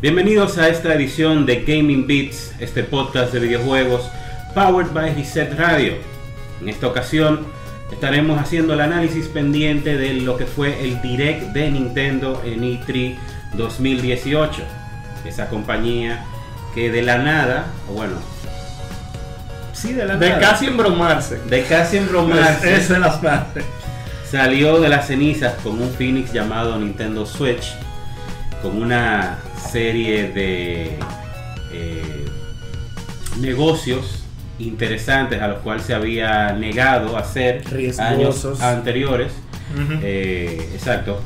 [0.00, 4.08] Bienvenidos a esta edición de Gaming Beats, este podcast de videojuegos
[4.54, 5.94] powered by Reset Radio.
[6.60, 7.48] En esta ocasión
[7.90, 13.16] estaremos haciendo el análisis pendiente de lo que fue el Direct de Nintendo en E3
[13.54, 14.62] 2018.
[15.24, 16.24] Esa compañía
[16.76, 18.18] que de la nada, o bueno,
[19.72, 21.40] sí de la de casi embromarse.
[21.50, 22.72] De casi embromarse.
[22.76, 23.62] Esa es la frase.
[24.30, 27.74] Salió de las cenizas con un Phoenix llamado Nintendo Switch,
[28.62, 29.38] con una
[29.70, 30.98] serie de
[31.72, 32.24] eh,
[33.40, 34.24] negocios
[34.58, 37.62] interesantes a los cuales se había negado a hacer
[37.98, 39.32] años anteriores.
[40.02, 41.22] Eh, exacto.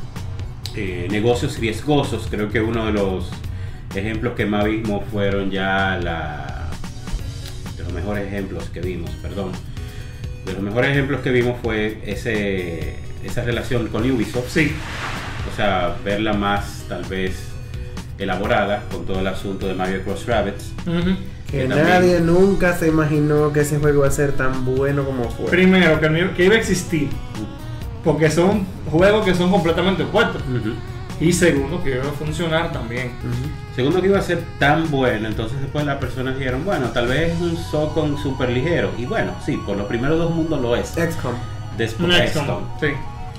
[0.75, 2.27] Eh, negocios riesgosos.
[2.29, 3.29] Creo que uno de los
[3.95, 6.69] ejemplos que más vimos fueron ya la,
[7.77, 9.51] de los mejores ejemplos que vimos, perdón.
[10.45, 14.49] De los mejores ejemplos que vimos fue ese, esa relación con Ubisoft.
[14.49, 14.73] Sí.
[15.51, 17.52] O sea, verla más tal vez
[18.17, 20.71] elaborada con todo el asunto de Mario Cross Rabbits.
[21.49, 25.45] Que, nadie nunca se imaginó que ese juego iba a ser tan bueno como fue.
[25.45, 27.09] Primero, que, iba a existir.
[28.03, 30.41] Porque son juegos que son completamente opuestos.
[31.19, 33.11] Y segundo, que iba a funcionar también.
[33.75, 35.27] Segundo, que iba a ser tan bueno.
[35.27, 38.91] Entonces después las personas dijeron, bueno, tal vez es un Socon super ligero.
[38.97, 40.89] Y bueno, sí, por los primeros dos mundos lo es.
[40.89, 41.35] XCOM.
[41.77, 42.87] Después XCOM, sí.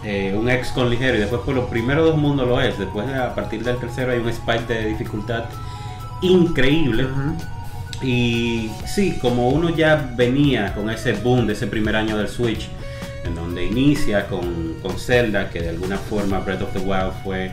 [0.04, 2.78] Eh, un XCOM ligero y después por los primeros dos mundos lo es.
[2.78, 5.44] Después a partir del tercero hay un spike de dificultad
[6.20, 7.06] increíble.
[8.02, 12.68] Y sí, como uno ya venía con ese boom de ese primer año del Switch,
[13.24, 17.50] en donde inicia con, con Zelda, que de alguna forma Breath of the Wild fue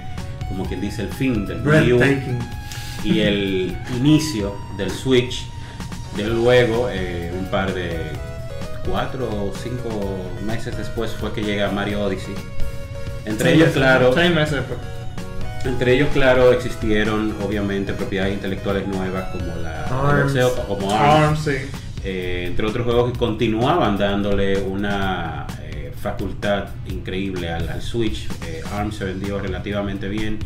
[0.49, 2.01] como quien dice el fin del Wii U
[3.05, 5.45] y el inicio del Switch.
[6.17, 8.11] De luego, eh, un par de
[8.85, 9.89] cuatro o cinco
[10.45, 12.35] meses después fue que llega Mario Odyssey.
[13.25, 14.13] Entre ellos, claro.
[15.63, 20.33] Entre ellos, claro, existieron obviamente propiedades intelectuales nuevas como la ARMS,
[20.67, 21.47] como ARMS,
[22.03, 28.27] eh, entre otros juegos que continuaban dándole una eh, facultad increíble al, Switch.
[28.47, 30.39] Eh, ARMS se vendió relativamente bien,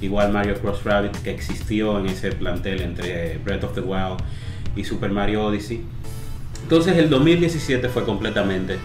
[0.00, 4.18] igual Mario Cross Rabbit que existió en ese plantel entre Breath of the Wild
[4.76, 5.84] y Super Mario Odyssey.
[6.70, 8.78] Entonces el 2017 fue completamente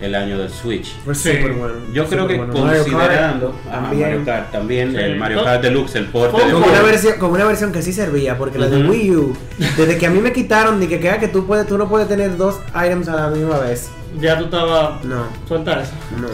[0.00, 0.94] el año del Switch.
[1.04, 1.74] Fue súper bueno.
[1.92, 6.52] Yo creo que considerando también, Mario Kart, también el Mario Kart Deluxe, el porte de
[6.52, 9.36] como una versión, como una versión que sí servía, porque la de Wii U,
[9.76, 12.06] desde que a mí me quitaron de que queda que tú puedes, tú no puedes
[12.06, 13.88] tener dos items a la misma vez.
[14.20, 15.26] Ya tú estabas no.
[15.48, 15.92] suelta eso.
[16.20, 16.28] No.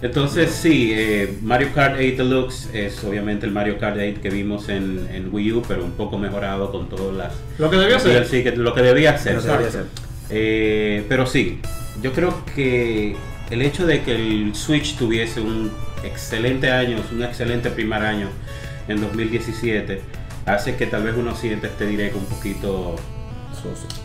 [0.00, 4.68] Entonces sí, eh, Mario Kart 8 Deluxe es obviamente el Mario Kart 8 que vimos
[4.68, 7.32] en, en Wii U, pero un poco mejorado con todas las...
[7.58, 8.24] Lo que debía ser.
[8.26, 9.34] Sí, lo que debía ser.
[9.34, 10.09] Lo que debía ser.
[10.30, 11.60] Eh, pero sí,
[12.02, 13.16] yo creo que
[13.50, 15.72] el hecho de que el Switch tuviese un
[16.04, 18.28] excelente año, un excelente primer año
[18.88, 20.00] en 2017,
[20.46, 22.96] hace que tal vez uno siente este directo un poquito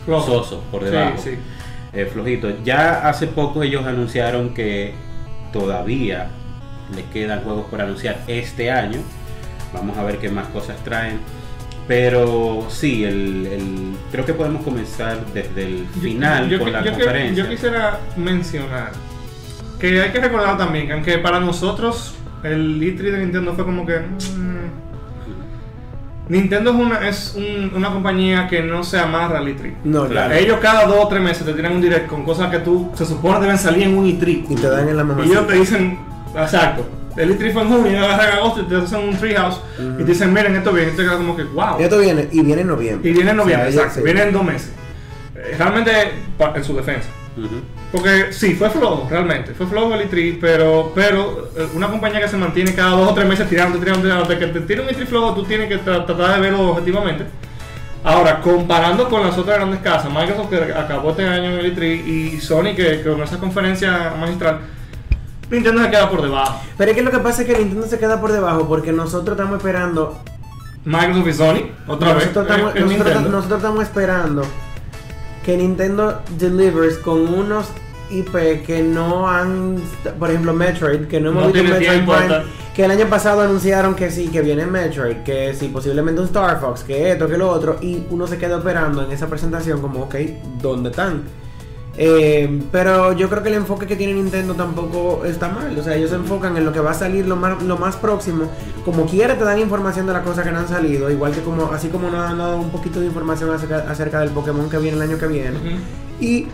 [0.08, 1.22] soso, por debajo.
[1.92, 2.62] Eh, flojito.
[2.62, 4.92] Ya hace poco ellos anunciaron que
[5.52, 6.28] todavía
[6.94, 8.98] le quedan juegos por anunciar este año.
[9.72, 11.20] Vamos a ver qué más cosas traen.
[11.88, 17.44] Pero sí, el, creo que podemos comenzar desde el final con la conferencia.
[17.44, 18.90] yo quisiera mencionar
[19.78, 23.86] que hay que recordar también que aunque para nosotros el E3 de Nintendo fue como
[23.86, 23.98] que...
[23.98, 24.56] Mm,
[26.28, 27.38] Nintendo es una, es
[27.72, 29.74] una compañía que no se amarra al E3.
[29.84, 30.34] No, claro.
[30.34, 33.06] Ellos cada dos o tres meses te tiran un direct con cosas que tú se
[33.06, 34.46] supone deben salir en un E3.
[34.48, 35.24] Y te dan en la mamá.
[35.24, 36.00] Y ellos te dicen,
[36.34, 36.84] exacto,
[37.16, 40.04] el E3 fue en junio, y agarran agosto y te hacen un treehouse y te
[40.04, 41.78] dicen, miren, esto viene, y te queda como que, wow.
[41.78, 43.08] Esto viene, y viene en noviembre.
[43.08, 44.72] Y viene en noviembre, exacto, viene en dos meses.
[45.34, 45.90] Eh, realmente,
[46.54, 47.08] en su defensa.
[47.92, 49.52] Porque sí, fue flojo, realmente.
[49.52, 53.14] Fue flojo el E3, pero, pero eh, una compañía que se mantiene cada dos o
[53.14, 55.78] tres meses tirando, tirando, tirando, de que te tire un E3 flojo, tú tienes que
[55.78, 57.24] tratar de verlo objetivamente.
[58.02, 62.06] Ahora, comparando con las otras grandes casas, Microsoft que acabó este año en el E3
[62.06, 64.60] y Sony que, que con esa conferencia magistral,
[65.50, 66.60] Nintendo se queda por debajo.
[66.76, 69.36] Pero es que lo que pasa es que Nintendo se queda por debajo porque nosotros
[69.36, 70.18] estamos esperando.
[70.84, 72.34] Microsoft y Sony, otra vez.
[72.34, 74.42] nosotros, estamos esperando
[75.44, 77.66] que Nintendo delivers con unos
[78.10, 79.80] IP que no han,
[80.18, 82.42] por ejemplo, Metroid, que no hemos visto Metroid Prime,
[82.74, 86.60] que el año pasado anunciaron que sí, que viene Metroid, que sí, posiblemente un Star
[86.60, 90.02] Fox, que esto, que lo otro, y uno se queda esperando en esa presentación como,
[90.02, 90.14] ok,
[90.60, 91.24] ¿dónde están?
[91.98, 95.76] Eh, pero yo creo que el enfoque que tiene Nintendo tampoco está mal.
[95.78, 97.96] O sea, ellos se enfocan en lo que va a salir lo más, lo más
[97.96, 98.50] próximo.
[98.84, 101.10] Como quiera te dan información de las cosas que no han salido.
[101.10, 104.68] Igual que como, así como nos han dado un poquito de información acerca, del Pokémon
[104.68, 105.58] que viene el año que viene.
[106.20, 106.48] Y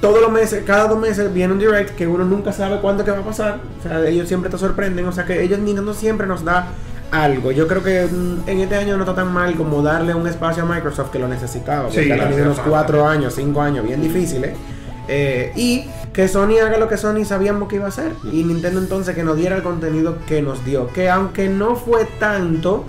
[0.00, 3.10] todos los meses, cada dos meses viene un direct que uno nunca sabe cuándo que
[3.10, 3.60] va a pasar.
[3.78, 5.06] O sea, ellos siempre te sorprenden.
[5.06, 6.68] O sea que ellos Nintendo siempre nos da
[7.10, 7.52] algo.
[7.52, 10.62] Yo creo que mm, en este año no está tan mal como darle un espacio
[10.62, 11.88] a Microsoft que lo necesitaba.
[11.88, 14.54] Porque ha tenido unos cuatro años, cinco años bien difíciles.
[15.08, 18.12] Eh, y que Sony haga lo que Sony sabíamos que iba a hacer.
[18.24, 20.88] Y Nintendo entonces que nos diera el contenido que nos dio.
[20.88, 22.84] Que aunque no fue tanto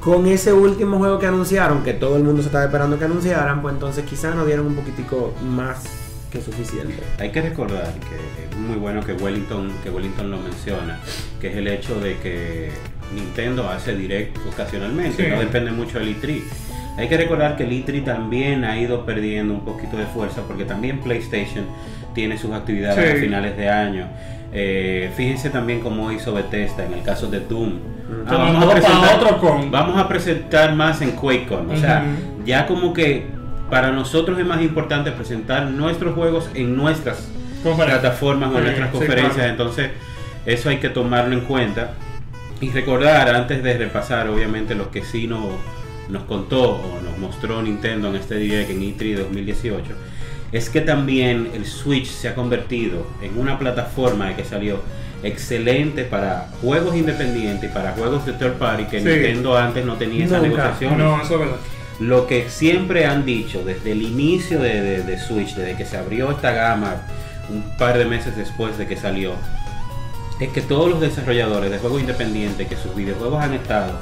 [0.00, 3.60] con ese último juego que anunciaron, que todo el mundo se estaba esperando que anunciaran,
[3.62, 5.84] pues entonces quizás nos dieron un poquitico más
[6.30, 6.94] que suficiente.
[7.18, 11.00] Hay que recordar que es muy bueno que Wellington, que Wellington lo menciona,
[11.40, 12.70] que es el hecho de que
[13.14, 16.42] Nintendo hace direct ocasionalmente, no depende mucho del E3.
[16.98, 20.64] Hay que recordar que el E3 también ha ido perdiendo un poquito de fuerza porque
[20.64, 21.64] también PlayStation
[22.14, 24.08] tiene sus actividades a finales de año.
[24.52, 27.78] Eh, fíjense también cómo hizo Bethesda en el caso de Doom.
[28.26, 31.70] Ah, vamos, a presentar, otro vamos a presentar más en QuakeCon.
[31.70, 32.04] O sea,
[32.44, 33.26] ya como que
[33.70, 37.28] para nosotros es más importante presentar nuestros juegos en nuestras
[37.62, 39.46] plataformas o en nuestras conferencias.
[39.46, 39.90] Entonces,
[40.46, 41.92] eso hay que tomarlo en cuenta.
[42.60, 45.44] Y recordar, antes de repasar, obviamente, lo que sí nos,
[46.08, 49.84] nos contó o nos mostró Nintendo en este Direct en E3 2018,
[50.50, 54.80] es que también el Switch se ha convertido en una plataforma que salió
[55.22, 60.24] excelente para juegos independientes y para juegos de third party que Nintendo antes no tenía
[60.24, 60.98] esa negociación.
[60.98, 61.56] No, eso es verdad.
[62.00, 66.30] Lo que siempre han dicho desde el inicio de, de Switch, desde que se abrió
[66.30, 66.96] esta gama,
[67.50, 69.32] un par de meses después de que salió,
[70.40, 73.92] es que todos los desarrolladores de juegos independientes que sus videojuegos han estado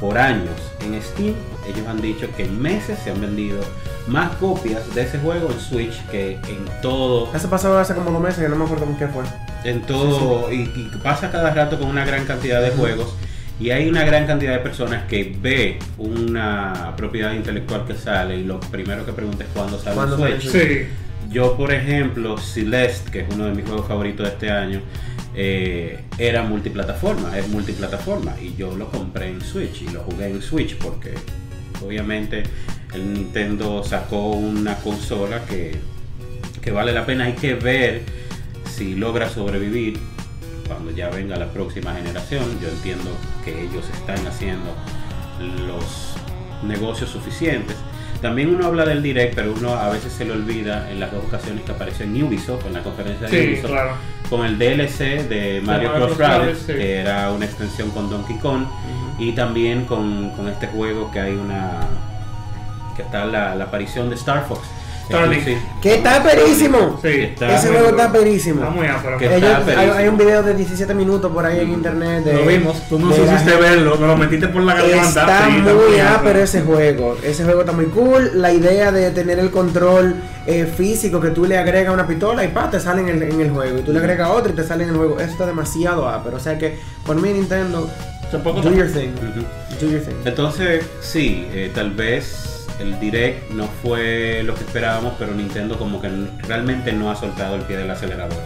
[0.00, 1.34] por años en Steam,
[1.68, 3.60] ellos han dicho que en meses se han vendido
[4.06, 7.34] más copias de ese juego en Switch que en todo.
[7.34, 9.24] Eso pasó hace como dos meses, que no me acuerdo con qué fue.
[9.64, 10.64] En todo, Y,
[11.02, 13.14] pasa cada rato con una gran cantidad de juegos.
[13.60, 18.44] Y hay una gran cantidad de personas que ve una propiedad intelectual que sale y
[18.44, 20.00] lo primero que pregunta es cuándo sale
[20.32, 20.86] en Switch.
[21.30, 24.80] Yo, por ejemplo, Celeste, que es uno de mis juegos favoritos de este año,
[25.34, 30.42] eh, era multiplataforma, es multiplataforma y yo lo compré en Switch y lo jugué en
[30.42, 31.14] Switch porque
[31.84, 32.42] obviamente
[32.94, 35.76] el Nintendo sacó una consola que,
[36.60, 38.02] que vale la pena, hay que ver
[38.64, 39.98] si logra sobrevivir
[40.66, 42.44] cuando ya venga la próxima generación.
[42.60, 43.10] Yo entiendo
[43.44, 44.74] que ellos están haciendo
[45.66, 46.14] los
[46.62, 47.76] negocios suficientes
[48.20, 51.24] también uno habla del direct, pero uno a veces se le olvida en las dos
[51.24, 53.72] ocasiones que apareció en Ubisoft, en la conferencia de Ubisoft,
[54.28, 55.90] con el DLC de Mario.
[56.16, 58.64] Rabbids, que era una extensión con Donkey Kong,
[59.18, 61.80] y también con, con, este juego que hay una
[62.96, 64.60] que está la, la aparición de Star Fox
[65.80, 67.00] que está perísimo.
[67.02, 68.70] Ese juego está perísimo.
[68.70, 72.24] muy hay, un video de 17 minutos por ahí en internet.
[72.32, 75.20] lo vimos, tú no supiste verlo, nos lo metiste por la garganta.
[75.20, 77.16] Está muy ápero ese juego.
[77.22, 78.30] Ese juego está muy cool.
[78.34, 80.16] La idea de tener el control
[80.46, 83.40] eh, físico que tú le agregas una pistola y pa, te sale en el, en
[83.40, 83.78] el juego.
[83.78, 85.18] Y tú le agregas otra y te sale en el juego.
[85.18, 86.36] Eso está demasiado ápero.
[86.36, 87.88] O sea que por mí Nintendo,
[88.32, 89.14] do your thing.
[89.80, 90.16] Do your thing.
[90.24, 96.00] Entonces, sí, eh, tal vez el direct no fue lo que esperábamos, pero Nintendo como
[96.00, 96.10] que
[96.46, 98.38] realmente no ha soltado el pie del acelerador.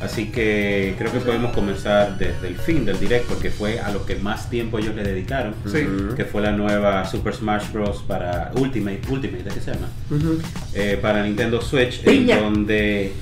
[0.00, 4.06] Así que creo que podemos comenzar desde el fin del direct porque fue a lo
[4.06, 5.54] que más tiempo ellos le dedicaron,
[6.16, 8.04] que fue la nueva Super Smash Bros.
[8.06, 9.88] para Ultimate, Ultimate, ¿qué se llama?
[10.72, 13.12] Eh, para Nintendo Switch, en donde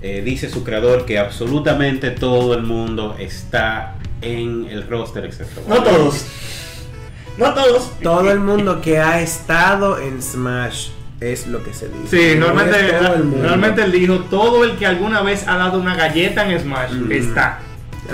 [0.00, 5.62] eh, dice su creador que absolutamente todo el mundo está en el roster excepto.
[5.68, 6.24] No todos.
[7.38, 7.90] No todos.
[8.02, 10.88] Todo el mundo que ha estado en Smash
[11.20, 12.32] es lo que se dice.
[12.32, 16.92] Sí, normalmente, él dijo, todo el que alguna vez ha dado una galleta en Smash
[17.10, 17.60] está.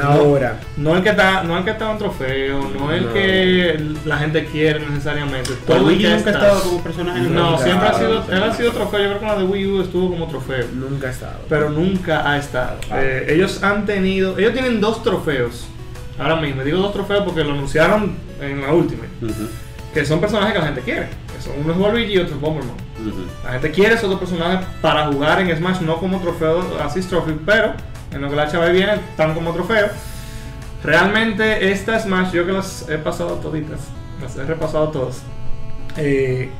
[0.01, 0.61] Ahora.
[0.77, 4.45] No, el que está, no el que está un trofeo, no, el que la gente
[4.45, 5.51] quiere necesariamente.
[5.67, 8.73] Todo el que ha estado como personaje en No, siempre ha sido, él ha sido
[8.73, 9.01] trofeo.
[9.01, 10.67] Yo creo que la de Wii U estuvo como trofeo.
[10.75, 11.41] Nunca ha estado.
[11.49, 12.79] Pero nunca ha estado.
[12.91, 13.01] Ah.
[13.01, 15.67] Eh, ellos han tenido, ellos tienen dos trofeos
[16.19, 16.63] ahora mismo.
[16.63, 19.05] Digo dos trofeos porque lo anunciaron en la última.
[19.93, 21.09] Que son personajes que la gente quiere.
[21.61, 22.77] uno es Waluigi y otro es Bomberman.
[23.45, 27.39] La gente quiere esos dos personajes para jugar en Smash, no como trofeo Assist Trophy,
[27.47, 27.75] pero
[28.11, 29.89] en lo que la chava viene, están como trofeo.
[30.83, 33.81] Realmente esta Smash, yo que las he pasado toditas,
[34.21, 35.23] las he repasado todas.
[35.97, 36.51] Eh,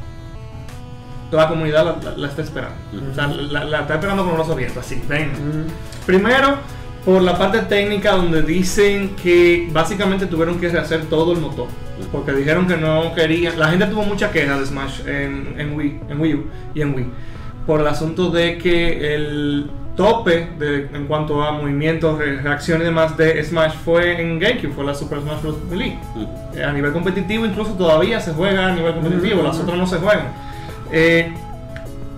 [1.31, 2.77] la comunidad la, está esperando.
[3.11, 5.67] O sea, la, está esperando con los abiertos, así, ven.
[6.07, 6.57] Primero,
[7.05, 11.69] por la parte técnica donde dicen que básicamente tuvieron que rehacer todo el motor.
[12.13, 13.59] Porque dijeron que no querían.
[13.59, 17.07] La gente tuvo mucha queja de Smash en, Wii, en Wii U y en Wii.
[17.67, 23.17] Por el asunto de que el tope de, en cuanto a movimientos, reacción y demás
[23.17, 25.57] de Smash fue en GameCube, fue la Super Smash Bros.
[25.69, 25.99] Melee.
[26.55, 29.97] Eh, a nivel competitivo incluso todavía se juega a nivel competitivo, las otras no se
[29.97, 30.29] juegan.
[30.93, 31.35] Eh,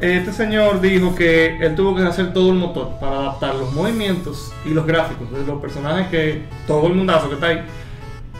[0.00, 4.50] este señor dijo que él tuvo que hacer todo el motor para adaptar los movimientos
[4.64, 7.60] y los gráficos de los personajes que todo el mundazo que está ahí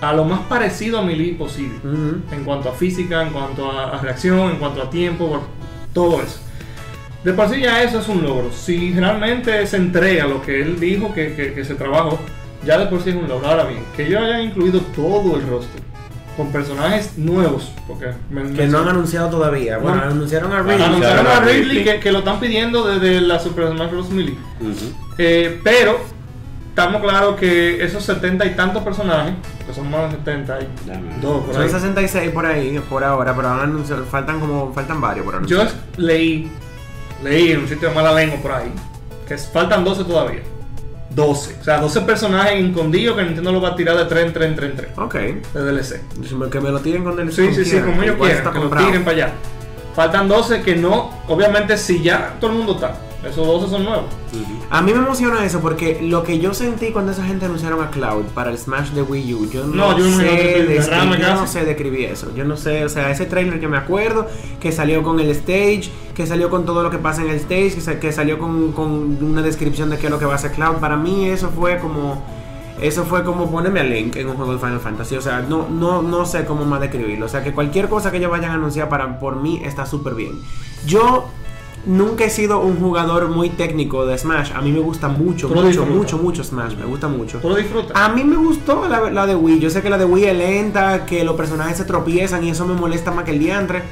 [0.01, 1.79] a lo más parecido a Melee posible.
[1.85, 5.43] En cuanto a física, en cuanto a, reacción, en cuanto a tiempo,
[5.93, 6.41] todo eso.
[7.23, 8.51] De por sí ya eso es un logro.
[8.51, 12.19] Si realmente se entrega lo que él dijo que, que, se trabajó,
[12.65, 13.47] ya de por sí es un logro.
[13.47, 15.90] Ahora bien, que yo haya incluido todo el roster
[16.41, 17.71] con personajes nuevos.
[17.87, 18.13] Porque
[18.57, 19.77] que no han anunciado todavía.
[19.77, 20.83] Bueno, anunciaron a Ridley.
[20.83, 24.11] Anunciaron a Ridley que, que, lo están pidiendo desde la Super Smash Bros.
[24.11, 24.39] Melee.
[25.19, 26.01] Eh, pero
[26.71, 29.35] estamos claros que esos 70 y tantos personajes,
[29.67, 34.03] que son más de 72 por Son 66 por ahí, por ahora, pero van anunciar,
[34.11, 35.67] faltan como, faltan varios por anunciar.
[35.67, 36.51] Yo leí,
[37.23, 38.73] leí en un sitio de mala lengua por ahí,
[39.29, 40.41] que faltan 12 todavía.
[41.11, 41.57] 12.
[41.61, 44.49] O sea, 12 personajes escondidos que Nintendo lo va a tirar de 3 en 3
[44.49, 44.91] en 3 en 3.
[44.99, 45.15] Ok.
[45.15, 46.01] De DLC.
[46.51, 47.33] Que me lo tiren con DLC.
[47.33, 49.33] Sí, sí, sí, como ellos quieran, que lo tiren para allá.
[49.95, 52.97] Faltan 12 que no, obviamente si ya todo el mundo está
[53.29, 54.07] esos 12 son nuevos.
[54.71, 57.91] A mí me emociona eso porque lo que yo sentí cuando esa gente anunciaron a
[57.91, 60.25] Cloud para el Smash de Wii U, yo no, sé,
[60.67, 62.35] describir, yo no sé describir eso.
[62.35, 64.27] Yo no sé, o sea, ese trailer que me acuerdo,
[64.59, 67.99] que salió con el stage, que salió con todo lo que pasa en el stage,
[67.99, 70.77] que, salió con, con, una descripción de qué es lo que va a hacer Cloud,
[70.77, 72.25] para mí eso fue como
[72.81, 75.17] eso fue como ponerme a Link en un juego de Final Fantasy.
[75.17, 77.27] O sea, no, no, no sé cómo más describirlo.
[77.27, 80.15] O sea, que cualquier cosa que ellos vayan a anunciar para, por mí está súper
[80.15, 80.41] bien.
[80.87, 81.27] Yo
[81.87, 84.53] nunca he sido un jugador muy técnico de Smash.
[84.55, 86.77] A mí me gusta mucho, mucho, mucho, mucho Smash.
[86.77, 87.39] Me gusta mucho.
[87.39, 87.93] ¿Tú lo disfrutas?
[87.95, 89.61] A mí me gustó la, de Wii.
[89.61, 92.67] Yo sé que la de Wii es lenta, que los personajes se tropiezan y eso
[92.67, 93.83] me molesta más que el diantre.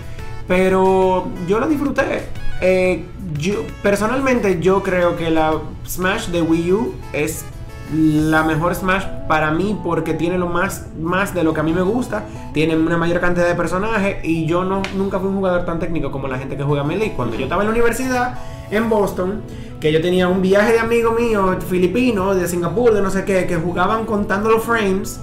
[0.46, 2.24] Pero yo la disfruté.
[2.60, 3.04] Eh,
[3.38, 5.54] yo, personalmente, yo creo que la
[5.86, 7.44] Smash de Wii U es
[7.92, 11.72] la mejor Smash para mí porque tiene lo más, más de lo que a mí
[11.72, 15.64] me gusta, tiene una mayor cantidad de personajes y yo no, nunca fui un jugador
[15.64, 17.12] tan técnico como la gente que juega Melee.
[17.12, 18.38] Cuando yo estaba en la universidad
[18.70, 19.42] en Boston,
[19.80, 23.46] que yo tenía un viaje de amigo mío filipino de Singapur, de no sé qué,
[23.46, 25.20] que jugaban contando los frames.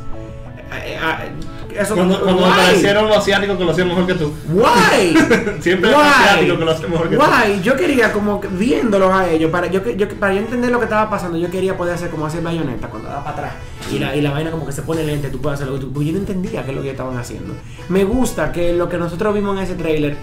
[0.74, 4.34] Eh, eh, eso cuando, cuando aparecieron los asiáticos que lo hacían mejor que tú.
[4.50, 5.16] Why?
[5.62, 7.62] Siempre los asiáticos que lo hacían mejor que Why?
[7.62, 11.10] Yo quería como viéndolos a ellos, para yo, yo, para yo entender lo que estaba
[11.10, 13.54] pasando, yo quería poder hacer como hacer bayoneta cuando da para atrás.
[13.92, 15.80] Y la, y la vaina como que se pone lente, tú puedes hacerlo.
[15.94, 17.54] Porque yo no entendía qué es lo que estaban haciendo.
[17.90, 20.18] Me gusta que lo que nosotros vimos en ese trailer,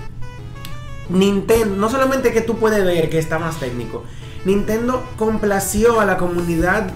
[1.08, 4.04] Nintendo, no solamente que tú puedes ver que está más técnico,
[4.44, 6.90] Nintendo complació a la comunidad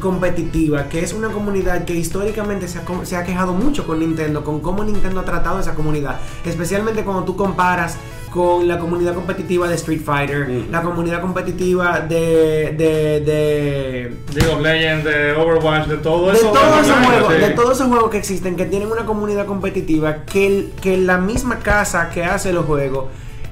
[0.00, 4.44] competitiva, que es una comunidad que históricamente se ha, se ha, quejado mucho con Nintendo,
[4.44, 7.96] con cómo Nintendo ha tratado a esa comunidad, especialmente cuando tú comparas
[8.30, 14.60] con la comunidad competitiva de Street Fighter, la comunidad competitiva de de de League of
[14.60, 18.18] Legends, de Overwatch, de todo eso, de todos esos juegos, de todos esos juegos que
[18.18, 23.06] existen que tienen una comunidad competitiva que que la misma casa que hace los juegos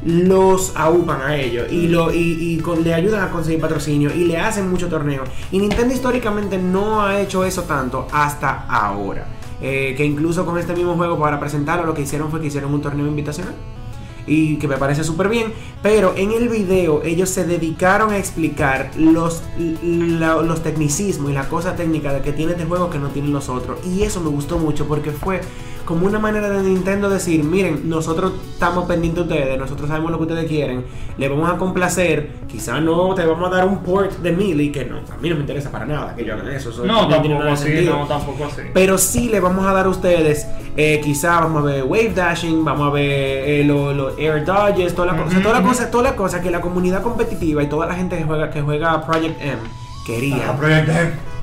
[0.04, 4.70] los aúpan a ellos y, lo, y, le ayudan a conseguir patrocinio y le hacen
[4.70, 5.24] mucho torneo.
[5.50, 9.26] Y Nintendo históricamente no ha hecho eso tanto hasta ahora.
[9.60, 12.74] Eh, que incluso con este mismo juego para presentarlo lo que hicieron fue que hicieron
[12.74, 13.54] un torneo invitacional
[14.26, 15.52] y que me parece súper bien.
[15.82, 19.42] Pero en el video ellos se dedicaron a explicar los,
[19.82, 23.78] los tecnicismos y la cosa técnica que tiene este juego que no tienen los otros.
[23.86, 25.40] Y eso me gustó mucho porque fue
[25.86, 30.18] como una manera de Nintendo decir, miren, nosotros estamos pendientes de ustedes, nosotros sabemos lo
[30.18, 30.84] que ustedes quieren,
[31.16, 34.84] le vamos a complacer, quizás no te vamos a dar un port de Melee, que
[34.84, 36.84] no, a mí no me interesa para nada que yo hagan eso.
[36.84, 38.62] no, tampoco así, no, tampoco así.
[38.74, 42.64] Pero sí le vamos a dar a ustedes, eh, quizás vamos a ver Wave Dashing,
[42.64, 46.16] vamos a ver eh, los Air Dodges, toda la cosa, toda la cosa, toda la
[46.16, 49.58] cosa que la comunidad competitiva y toda la gente que juega, que juega Project M
[50.04, 50.50] quería.
[50.50, 51.35] Ah, Project M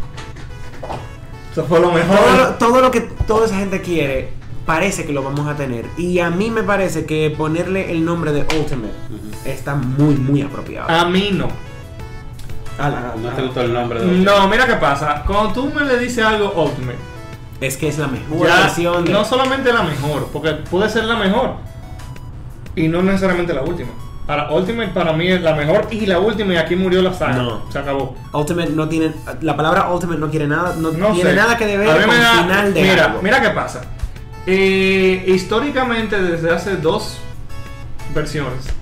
[1.53, 2.57] eso fue lo mejor.
[2.57, 4.33] Todo, lo que toda esa gente quiere,
[4.65, 5.85] parece que lo vamos a tener.
[5.97, 8.91] Y a mí me parece que ponerle el nombre de Ultimate
[9.45, 10.89] está muy, muy apropiado.
[10.89, 11.47] A mí no.
[13.21, 14.39] no te gustó el nombre de Ultimate.
[14.39, 15.23] No, mira qué pasa.
[15.27, 16.97] Cuando tú me le dices algo Ultimate,
[17.61, 19.05] es que es la mejor versión.
[19.11, 21.57] No solamente la mejor, porque puede ser la mejor.
[22.75, 23.91] Y no necesariamente la última.
[24.25, 27.35] Para Ultimate para mí es la mejor y la última y aquí murió la saga.
[27.35, 27.71] No.
[27.71, 28.15] Se acabó.
[28.31, 29.11] Ultimate no tiene
[29.41, 32.81] la palabra Ultimate no quiere nada, no, tiene nada que ver con el final de
[32.81, 33.81] Mira, mira qué pasa.
[34.45, 37.17] Eh, históricamente desde hace dos
[38.13, 38.73] versiones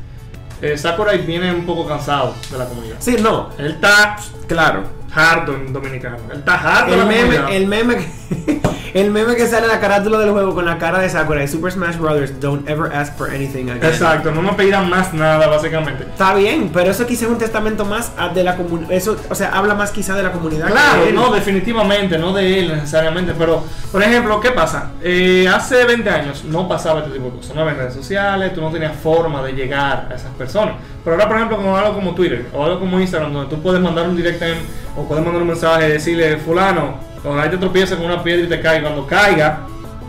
[0.61, 2.97] eh, Sakurai viene un poco cansado de la comunidad.
[2.99, 3.49] Sí, no.
[3.57, 4.17] Él está,
[4.47, 4.83] claro,
[5.13, 6.17] harto en dominicano.
[6.31, 8.61] Él está el meme, el meme que
[8.93, 11.71] el meme que sale en la carátula del juego con la cara de Sakura Super
[11.71, 13.83] Smash Brothers, don't ever ask for anything again.
[13.83, 16.03] Exacto, no me pedirán más nada, básicamente.
[16.03, 18.91] Está bien, pero eso quizás es un testamento más de la comunidad.
[18.91, 20.67] Eso, o sea, habla más quizá de la comunidad.
[20.67, 23.33] Claro, no, definitivamente, no de él necesariamente.
[23.37, 24.91] Pero, por ejemplo, ¿qué pasa?
[25.01, 27.55] Eh, hace 20 años no pasaba este tipo de cosas.
[27.55, 30.75] No había redes sociales, tú no tenías forma de llegar a esas personas.
[31.03, 33.81] Pero ahora, por ejemplo, como algo como Twitter o algo como Instagram, donde tú puedes
[33.81, 34.57] mandar un directo en
[34.95, 38.45] O puedes mandar un mensaje y decirle, fulano, cuando ahí te tropiezas con una piedra
[38.45, 39.61] y te cae, cuando caiga,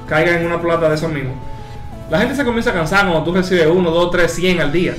[0.08, 1.34] caiga en una plata de eso mismo.
[2.10, 4.94] La gente se comienza a cansar cuando tú recibes uno, dos, tres, cien al día.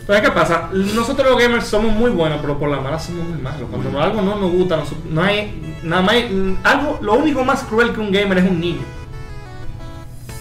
[0.00, 0.70] Entonces, ¿qué pasa?
[0.72, 3.68] Nosotros los gamers somos muy buenos, pero por la mala somos muy malos.
[3.70, 6.14] Cuando algo no nos gusta, no, hay nada más.
[6.62, 8.82] Algo, lo único más cruel que un gamer es un niño.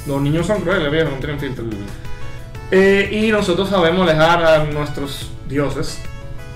[0.07, 1.65] Los niños son crueles, viejo, no tienen filtro.
[2.69, 5.99] Eh, y nosotros sabemos alejar a nuestros dioses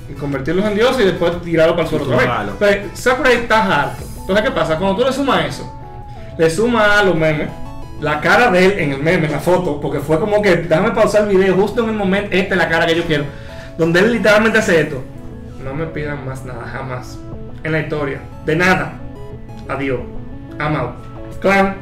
[0.09, 2.53] y convertirlos en dioses y después tirarlos para el suelo otra vez.
[2.59, 4.03] Pero Sakurai está harto.
[4.21, 4.77] Entonces, ¿qué pasa?
[4.77, 5.71] Cuando tú le sumas eso,
[6.37, 7.49] le sumas a los memes,
[8.01, 10.91] la cara de él en el meme, en la foto, porque fue como que, déjame
[10.91, 13.25] pausar el video justo en el momento, esta es la cara que yo quiero,
[13.77, 15.03] donde él literalmente hace esto.
[15.63, 17.19] No me pidan más nada, jamás.
[17.63, 18.21] En la historia.
[18.45, 18.93] De nada.
[19.67, 19.99] Adiós.
[20.57, 20.93] Amado.
[21.41, 21.75] Clan.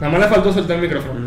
[0.00, 1.20] Nada más le faltó soltar el micrófono.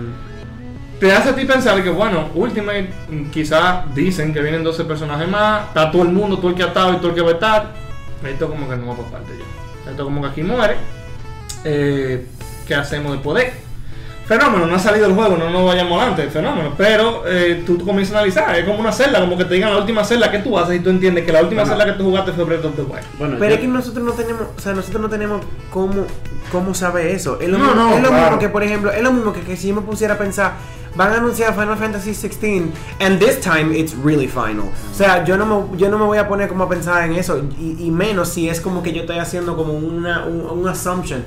[1.04, 2.90] Mm te hace a ti pensar que, bueno, Ultimate
[3.30, 6.68] quizás dicen que vienen 12 personajes más, está todo el mundo, todo el que ha
[6.68, 7.74] estado y todo el que va a estar.
[8.26, 9.92] Esto como que no va por parte ya.
[9.92, 10.78] Esto como que aquí muere.
[11.66, 12.26] Eh,
[12.66, 13.52] ¿Qué hacemos de poder?
[14.26, 16.74] Fenómeno, no ha salido el juego, no nos vayamos adelante, fenómeno.
[16.78, 19.80] Pero eh, tú, comienzas a analizar, es como una celda, como que te digan la
[19.80, 22.32] última celda que tú haces y tú entiendes que la última celda que tú jugaste
[22.32, 23.38] fue Breath of the Wild.
[23.38, 26.06] pero es que nosotros no tenemos, o sea, nosotros no tenemos cómo,
[26.52, 27.40] cómo sabe eso.
[27.42, 29.68] Es lo, mismo, es lo mismo que, por ejemplo, es lo mismo que, que si
[29.68, 30.54] yo me pusiera a pensar
[30.96, 34.72] van a anunciar Final Fantasy 16 and this time it's really final.
[34.92, 37.14] O sea, yo no me, yo no me voy a poner como a pensar en
[37.14, 41.24] eso y, menos si es como que yo estoy haciendo como una un, assumption.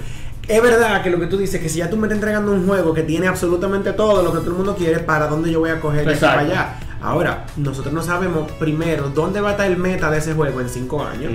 [0.48, 2.66] Es verdad que lo que tú dices, que si ya tú me estás entregando un
[2.66, 5.70] juego que tiene absolutamente todo lo que todo el mundo quiere, ¿para dónde yo voy
[5.70, 6.78] a coger eso para allá?
[7.02, 10.68] Ahora, nosotros no sabemos primero dónde va a estar el meta de ese juego en
[10.68, 11.32] 5 años.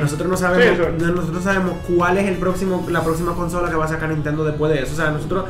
[0.00, 3.88] Nosotros no sabemos, nosotros sabemos cuál es el próximo, la próxima consola que va a
[3.88, 4.92] sacar Nintendo después de eso.
[4.92, 5.44] O sea, nosotros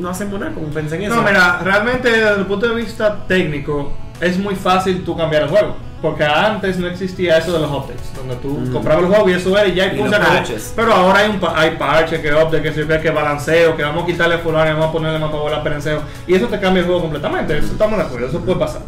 [0.00, 1.16] no hacemos nada como pensé en eso.
[1.16, 5.48] No, mira, realmente desde el punto de vista técnico es muy fácil tú cambiar el
[5.48, 5.76] juego.
[6.02, 8.72] Porque antes no existía eso de los updates, donde tú mm.
[8.72, 10.72] comprabas el juego y eso era y ya hay parches.
[10.76, 14.06] Pero ahora hay un hay parches, que update, que sirve que balanceo, que vamos a
[14.06, 16.02] quitarle fulano y vamos a ponerle más para volar perenceo.
[16.26, 17.56] Y eso te cambia el juego completamente.
[17.56, 18.82] Eso estamos de acuerdo, eso puede pasar.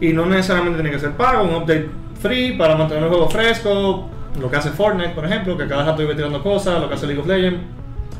[0.00, 4.08] Y no necesariamente tiene que ser pago, un update free para mantener el juego fresco.
[4.38, 7.06] Lo que hace Fortnite, por ejemplo, que cada rato vive tirando cosas, lo que hace
[7.06, 7.60] League of Legends.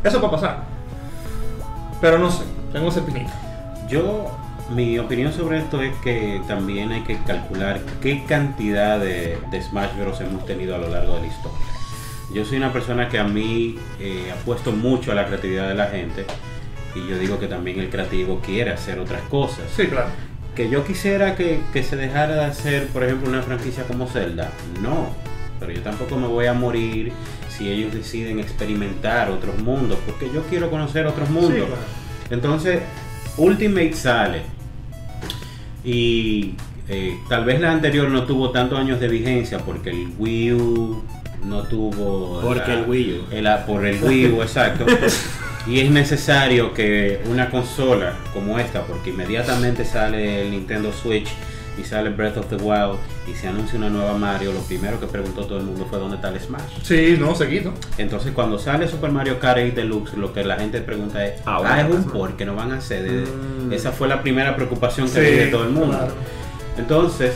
[0.02, 0.64] Eso puede pasar.
[2.00, 3.30] Pero no sé, tengo ese pinito.
[3.88, 4.30] Yo,
[4.70, 10.20] mi opinión sobre esto es que también hay que calcular qué cantidad de, Smash Bros.
[10.20, 11.58] hemos tenido a lo largo de la historia.
[12.32, 15.86] Yo soy una persona que a mí eh, apuesto mucho a la creatividad de la
[15.88, 16.24] gente
[16.94, 19.64] y yo digo que también el creativo quiere hacer otras cosas.
[19.76, 20.08] Sí, claro.
[20.54, 24.50] Que yo quisiera que, que se dejara de hacer, por ejemplo, una franquicia como Zelda.
[24.80, 25.08] No,
[25.58, 27.12] pero yo tampoco me voy a morir
[27.48, 31.68] si ellos deciden experimentar otros mundos, porque yo quiero conocer otros mundos.
[32.30, 32.80] Entonces,
[33.36, 34.59] Ultimate sale
[35.84, 36.54] y
[36.88, 41.02] eh, tal vez la anterior no tuvo tantos años de vigencia porque el Wii U
[41.46, 42.40] no tuvo...
[42.40, 43.66] Porque el Wii U.
[43.66, 44.86] por el Wii U, exacto.
[45.66, 51.28] Y es necesario que una consola como esta, porque inmediatamente sale el Nintendo Switch,
[51.80, 55.06] y sale Breath of the Wild y se anuncia una nueva Mario, lo primero que
[55.06, 56.82] preguntó todo el mundo fue dónde está el Smash.
[56.82, 57.72] Sí, no, seguido.
[57.98, 61.60] Entonces cuando sale Super Mario Kart 8 Deluxe, lo que la gente pregunta es, ah,
[61.64, 63.02] ah es un por que no van a hacer.
[63.10, 63.72] Mm.
[63.72, 66.08] Esa fue la primera preocupación que sí, todo el mundo.
[66.76, 67.34] Entonces,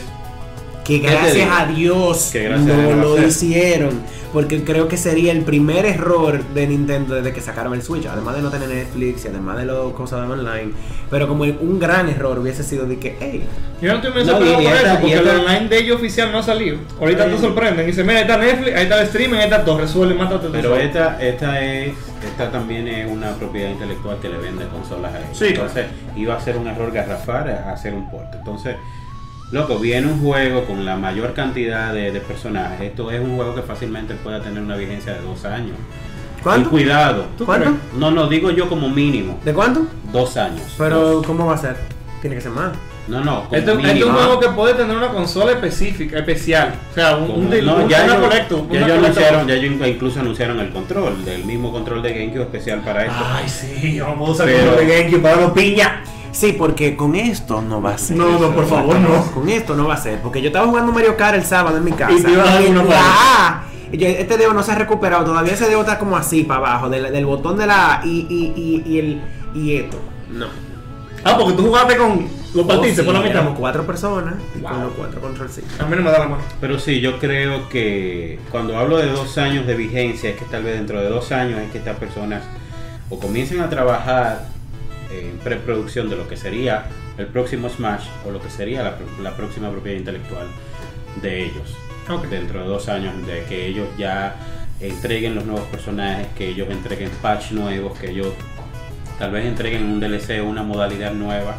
[0.83, 4.01] que gracias a Dios no lo hicieron.
[4.35, 8.05] Porque creo que sería el primer error de Nintendo desde que sacaron el Switch.
[8.05, 10.73] Además de no tener Netflix y además de las cosas de online.
[11.09, 13.45] Pero como un gran error hubiese sido de que, hey.
[13.81, 16.43] Yo no estoy muy sorprendido por eso, porque el online de ellos oficial no ha
[16.43, 16.79] salido.
[16.99, 17.85] Ahorita te sorprenden.
[17.85, 19.77] Y dice, mira, ahí está Netflix, ahí está el streaming, ahí está todo.
[19.77, 21.93] Resuelve, mátate Pero esta, esta es.
[22.21, 25.41] Esta también es una propiedad intelectual que le vende consolas a ellos.
[25.41, 25.85] Entonces,
[26.17, 28.35] iba a ser un error garrafar hacer un port.
[28.35, 28.75] Entonces
[29.51, 32.81] Loco, viene un juego con la mayor cantidad de, personajes.
[32.81, 35.77] Esto es un juego que fácilmente pueda tener una vigencia de dos años.
[36.41, 36.69] ¿Cuánto?
[36.69, 37.25] Y cuidado.
[37.45, 37.73] ¿Cuánto?
[37.97, 39.39] No, no, digo yo como mínimo.
[39.45, 39.85] ¿De cuánto?
[40.11, 40.63] Dos años.
[40.77, 41.75] Pero, ¿cómo va a ser?
[42.21, 42.71] Tiene que ser más.
[43.07, 43.43] No, no.
[43.45, 46.73] Como este, este, es un juego que puede tener una consola específica, especial.
[46.91, 51.45] O sea, un, un, no, ya ellos, ya, anunciaron, ya incluso anunciaron el control, del
[51.45, 53.23] mismo control de GameCube especial para esto.
[53.23, 56.03] Ay, sí, vamos a usar el control de GameCube para los piña.
[56.35, 58.17] Sí, porque con esto no va a ser.
[58.17, 59.31] No, no, por favor, no.
[59.31, 60.19] Con esto no va a ser.
[60.19, 62.11] Porque yo estaba jugando Mario Kart el sábado en mi casa.
[62.11, 65.23] Y te ibas a dar una este dedo no se ha recuperado.
[65.23, 66.89] Todavía ese dedo está como así para abajo.
[66.89, 69.21] Del, botón de la A y, y, y, el,
[69.53, 69.97] y esto.
[70.29, 70.47] No.
[71.23, 72.27] Ah, porque tú jugaste con.
[72.53, 73.53] Los partiste oh, por la mitad.
[73.57, 75.61] cuatro personas y con los cuatro control sí.
[75.79, 76.43] A mí no me da la mano.
[76.59, 80.63] Pero sí, yo creo que cuando hablo de dos años de vigencia, es que tal
[80.63, 82.43] vez dentro de dos años es que estas personas
[83.09, 84.54] o comiencen a trabajar
[85.19, 86.85] en preproducción de lo que sería
[87.17, 88.83] el próximo Smash o lo que sería
[89.21, 90.47] la, próxima propiedad intelectual
[91.21, 91.75] de ellos.
[92.29, 94.35] dentro de dos años, de que ellos ya
[94.79, 98.33] entreguen los nuevos personajes, que ellos entreguen patch nuevos, que ellos
[99.17, 101.57] tal vez entreguen un DLC o una modalidad nueva,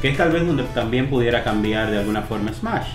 [0.00, 2.88] que es tal vez donde también pudiera cambiar de alguna forma Smash,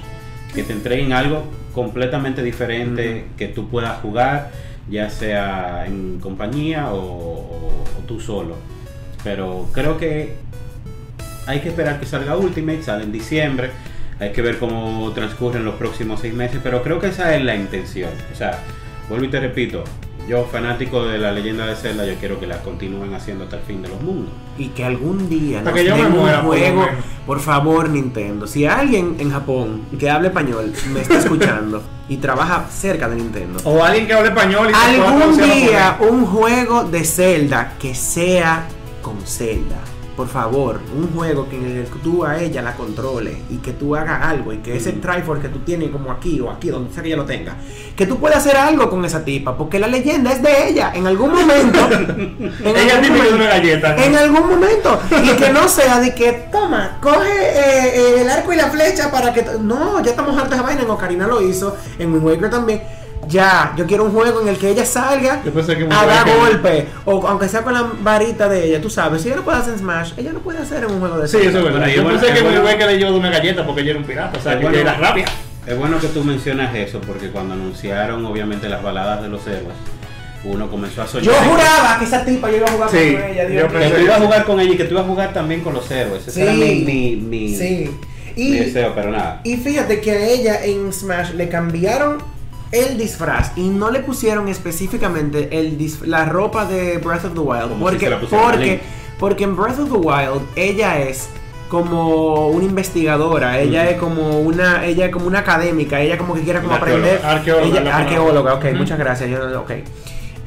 [0.53, 1.43] que te entreguen algo
[1.73, 4.51] completamente diferente que tú puedas jugar,
[4.89, 8.55] ya sea en compañía o, tú solo.
[9.23, 10.35] Pero creo que
[11.47, 13.71] hay que esperar que salga Ultimate, sale en diciembre,
[14.19, 17.55] hay que ver cómo transcurren los próximos seis meses, pero creo que esa es la
[17.55, 18.11] intención.
[18.31, 18.59] O sea,
[19.09, 19.83] vuelvo y te repito,
[20.27, 23.63] yo fanático de la leyenda de Zelda, yo quiero que la continúen haciendo hasta el
[23.63, 24.31] fin de los mundos.
[24.57, 26.87] Y que algún día nos que yo me muera, un juego,
[27.25, 28.45] por, favor Nintendo.
[28.45, 33.59] Si alguien en Japón que hable español me está escuchando y trabaja cerca de Nintendo.
[33.63, 38.67] O alguien que hable español y algún día un juego de Zelda que sea
[39.01, 39.81] con Zelda
[40.15, 43.71] por favor, un juego que en el que tú a ella la controles y que
[43.71, 46.93] tú hagas algo y que ese Triforce que tú tienes como aquí o aquí, donde
[46.93, 47.55] sea que ella lo tenga,
[47.95, 51.07] que tú puedas hacer algo con esa tipa, porque la leyenda es de ella en
[51.07, 51.79] algún momento.
[51.91, 54.05] en ella algún momento, una galleta.
[54.05, 54.99] En algún momento.
[55.23, 59.09] Y que no sea de que, toma, coge eh, eh, el arco y la flecha
[59.09, 59.43] para que.
[59.59, 60.81] No, ya estamos hartos de vaina.
[60.83, 62.81] En Ocarina lo hizo, en Wind Waker también
[63.27, 65.41] ya, yo quiero un juego en el que ella salga,
[65.89, 69.43] haga golpe, o aunque sea con la varita de ella, tú sabes, si ella lo
[69.43, 71.63] puede hacer en Smash, ella lo puede hacer en un juego de Sí, eso es
[71.63, 71.87] verdad.
[71.87, 74.37] Yo pensé que bueno, que le llevó de una galleta porque ella era un pirata,
[74.37, 75.27] o sea, que ella era rápida.
[75.65, 79.75] Es bueno que tú mencionas eso porque cuando anunciaron obviamente las baladas de los héroes,
[80.43, 81.25] uno comenzó a soñar.
[81.25, 83.45] Yo juraba que esa tipa yo iba a jugar con ella.
[83.45, 85.61] Dios que tú ibas a jugar con ella y que tú ibas a jugar también
[85.61, 86.27] con los héroes.
[86.27, 87.91] Ese era mi, mi, mi, sí.
[88.35, 89.41] y, deseo, pero nada.
[89.43, 92.23] Y fíjate que a ella en Smash le cambiaron
[92.71, 97.79] el disfraz y no le pusieron específicamente el la ropa de Breath of the Wild
[97.79, 98.81] porque porque
[99.19, 101.29] porque en Breath of the Wild ella es
[101.69, 106.41] como una investigadora, ella es como una ella es como una académica, ella como que
[106.41, 109.83] quiere como aprender arqueóloga, arqueóloga, ok, muchas gracias, yo, okay.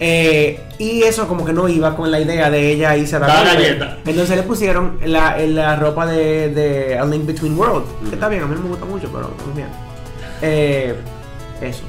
[0.01, 3.47] Eh, y eso como que no iba con la idea de ella irse a dar
[3.47, 3.99] galleta.
[4.05, 7.89] Entonces le pusieron la, la ropa de, de, A Link Between Worlds.
[8.09, 9.69] Que está bien, a mí no me gusta mucho, pero muy bien.
[10.43, 10.95] Eh,
[11.61, 11.85] eso.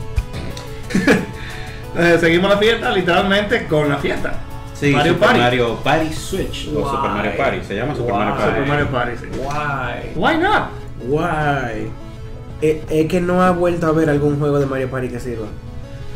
[2.19, 4.33] Seguimos la fiesta literalmente con la fiesta.
[4.73, 5.41] Sí, Mario Super Party.
[5.41, 8.49] Mario Party Switch o Super Mario Party, se llama Super Mario Party.
[8.49, 9.25] Super Mario Party, sí.
[9.39, 10.11] Why?
[10.15, 10.63] Why not?
[11.07, 11.91] Why?
[12.61, 15.47] Eh, es, que no ha vuelto a ver algún juego de Mario Party que sirva.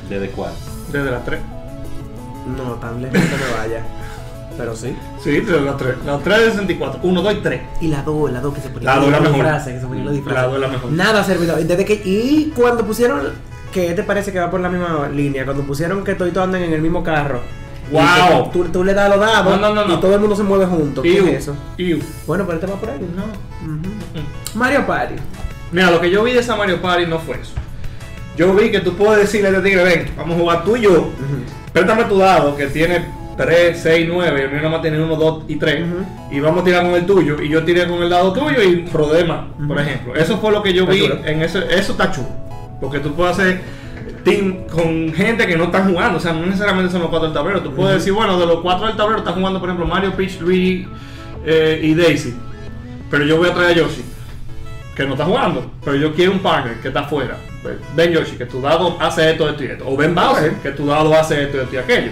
[0.09, 0.51] ¿Desde cuál?
[0.91, 1.39] Desde las 3.
[2.57, 3.83] No, tan lejos que me vaya.
[4.57, 4.93] Pero sí.
[5.23, 5.95] Sí, desde las 3.
[6.05, 6.99] Las 3 de 64.
[7.01, 7.61] 1, 2 y 3.
[7.79, 9.45] Y la 2, la 2 que se ponía la 2 la mejor.
[9.63, 10.91] que se ponía los La 2 la mejor.
[10.91, 11.55] Nada ha servido.
[11.55, 13.21] Desde que, y cuando pusieron
[13.71, 15.45] ¿qué te parece que va por la misma línea?
[15.45, 17.41] Cuando pusieron que todos andan en el mismo carro.
[17.91, 18.51] ¡Wow!
[18.51, 21.01] Tú, tú, le das los dados y todo el mundo se mueve junto.
[21.01, 21.55] ¿Qué es eso?
[22.27, 22.99] Bueno, pero este va por ahí.
[23.15, 23.23] No.
[24.53, 25.15] Mario Party.
[25.71, 27.53] Mira, lo que yo vi de esa Mario Party no fue eso.
[28.37, 30.81] Yo vi que tú puedes decirle a este tigre, ven, vamos a jugar tú y
[30.81, 31.09] yo.
[31.73, 33.05] Préstame tu dado que tiene
[33.37, 35.85] 3, 6, 9, el mío nada más tiene 1, 2 y 3.
[36.31, 37.41] Y vamos a tirar con el tuyo.
[37.41, 40.15] Y yo tiré con el dado tuyo y problema, por ejemplo.
[40.15, 41.59] Eso fue lo que yo vi en ese.
[41.69, 42.48] Eso está chulo.
[42.79, 43.61] Porque tú puedes hacer
[44.23, 46.17] team con gente que no está jugando.
[46.17, 47.61] O sea, no necesariamente son los cuatro del tablero.
[47.61, 50.39] Tú puedes decir, bueno, de los cuatro del tablero está jugando, por ejemplo, Mario, Peach,
[50.39, 50.87] Luigi
[51.45, 52.35] eh, y Daisy.
[53.09, 54.03] Pero yo voy a traer a Yoshi,
[54.95, 55.71] que no está jugando.
[55.83, 57.37] Pero yo quiero un partner que está afuera.
[57.95, 59.87] Ven Yoshi, que tu dado hace esto, esto y esto.
[59.87, 62.11] O ven Bowser, que tu dado hace esto, esto y aquello.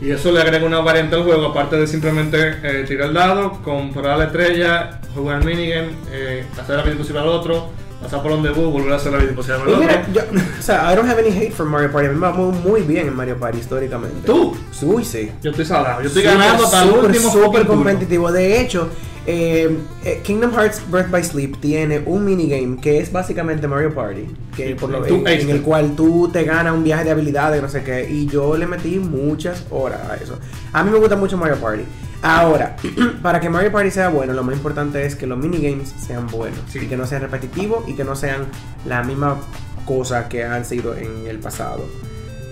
[0.00, 3.62] Y eso le agrega una variante al juego, aparte de simplemente eh, tirar el dado,
[3.62, 7.70] comprar la estrella, jugar el minigame, eh, hacer la vida posible al otro
[8.06, 9.76] pasar por donde debut, volver a hacer la vida imposible.
[9.78, 10.22] Mira, yo,
[10.58, 12.08] o sea, I don't have any hate for Mario Party.
[12.08, 14.16] A mí me va muy bien en Mario Party históricamente.
[14.24, 14.56] ¿Tú?
[14.82, 15.30] Uy, sí.
[15.42, 16.00] Yo estoy salado.
[16.02, 18.30] Yo estoy ganando hasta el último Súper competitivo.
[18.30, 18.88] De hecho,
[19.26, 24.26] eh, eh, Kingdom Hearts Birth by Sleep tiene un minigame que es básicamente Mario Party,
[24.56, 27.68] que por lo, en, en, el cual tú te ganas un viaje de habilidades, no
[27.68, 30.38] sé qué, y yo le metí muchas horas a eso.
[30.72, 31.82] A mí me gusta mucho Mario Party.
[32.22, 32.76] Ahora,
[33.22, 36.74] para que Mario Party sea bueno, lo más importante es que los minigames sean buenos
[36.74, 38.46] y que no sean repetitivos y que no sean
[38.86, 39.36] la misma
[39.84, 41.84] cosa que han sido en el pasado.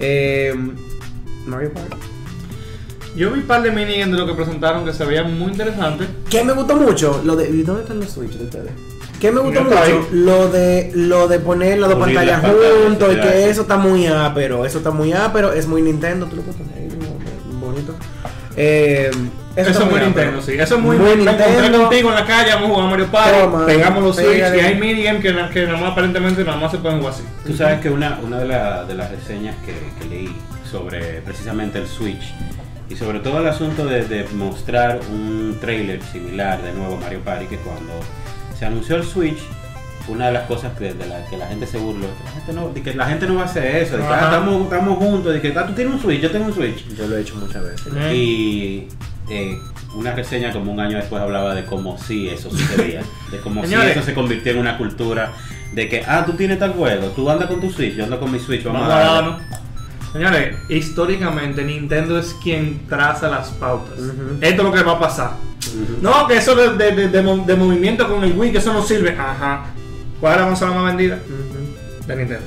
[0.00, 0.55] Eh,
[1.46, 1.96] Mario Party.
[3.16, 6.09] Yo vi un par de minigames de lo que presentaron que se veían muy interesantes.
[6.29, 7.20] ¿Qué me gustó mucho?
[7.24, 8.72] Lo de, ¿Dónde están los Switch de ustedes?
[9.20, 10.09] ¿Qué me gustó mucho?
[10.11, 14.66] Lo de lo de poner las dos pantallas juntos y que eso está muy pero
[14.66, 16.27] Eso está muy pero es muy Nintendo.
[16.27, 16.88] Tú lo puedes poner ahí,
[17.61, 17.94] bonito.
[18.57, 19.11] Eh,
[19.57, 20.53] eso, es muy Nintendo, sí.
[20.53, 21.45] Eso es muy, muy Nintendo.
[21.47, 24.61] Me encontré contigo en la calle, vamos a jugar Mario Party, pegamos los Switch y
[24.61, 27.25] hay minigames que, que nada más aparentemente nada más se pueden jugar así.
[27.47, 30.37] Tú sabes que una, una de, la, de las reseñas que, que, leí
[30.71, 32.35] sobre precisamente el Switch
[32.88, 37.47] y sobre todo el asunto de, de mostrar un trailer similar de nuevo Mario Party
[37.47, 37.93] que cuando
[38.59, 39.38] se anunció el Switch
[40.09, 42.69] una de las cosas que, de la que la gente se burló, la gente no,
[42.69, 45.33] de que la gente no va a hacer eso, de que ah, estamos, estamos juntos,
[45.33, 46.87] de que ah, tú tienes un Switch, yo tengo un Switch.
[46.95, 47.93] Yo lo he hecho muchas veces.
[48.12, 48.88] Y
[49.29, 49.59] eh,
[49.95, 53.75] una reseña como un año después hablaba de cómo sí eso sucedía, de cómo si
[53.75, 55.33] eso se convirtió en una cultura
[55.73, 58.31] de que, ah, tú tienes tal juego, tú andas con tu Switch, yo ando con
[58.31, 59.39] mi Switch, vamos, a
[60.13, 63.99] Señores, históricamente Nintendo es quien traza las pautas.
[63.99, 65.33] Esto es lo que va a pasar.
[66.01, 69.11] No, que eso de, de, de, movimiento con el Wii, que eso no sirve.
[69.19, 69.65] Ajá.
[70.21, 71.19] ¿Cuál es la consola más vendida?
[72.07, 72.47] De Nintendo.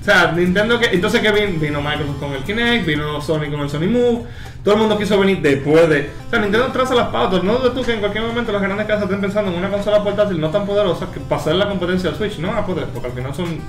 [0.00, 0.86] O sea, Nintendo que.
[0.86, 4.24] Entonces que vino, vino Microsoft con el Kinect, vino Sony con el Sony Move.
[4.64, 6.10] Todo el mundo quiso venir después de.
[6.26, 7.42] O sea, Nintendo traza las pautas.
[7.42, 10.02] No de tú que en cualquier momento las grandes casas estén pensando en una consola
[10.02, 12.38] portátil no tan poderosa que pasar la competencia al Switch.
[12.38, 13.60] No a poder, porque al final son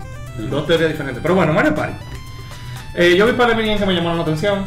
[0.50, 1.22] dos teorías diferentes.
[1.22, 1.94] Pero bueno, Mario Party.
[2.96, 4.66] Eh, yo vi para de que me llamaron la atención.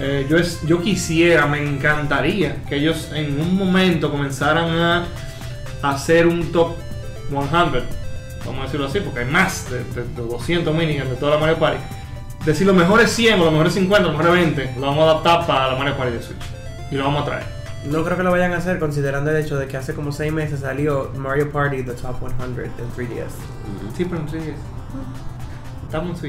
[0.00, 5.06] Eh, yo, es, yo quisiera, me encantaría que ellos en un momento comenzaran a
[5.82, 6.72] hacer un top
[7.28, 7.84] 100,
[8.44, 11.78] vamos a decirlo así, porque hay más de, 200 minigames de toda la Mario Party.
[12.44, 15.46] Decir los mejores 100 o los mejores 50, los mejores 20, lo vamos a adaptar
[15.46, 16.42] para la Mario Party de Switch.
[16.90, 17.44] Y lo vamos a traer.
[17.86, 20.32] No creo que lo vayan a hacer considerando el hecho de que hace como 6
[20.32, 23.26] meses salió Mario Party The Top 100 en 3DS.
[23.96, 24.54] Sí, pero en 3DS.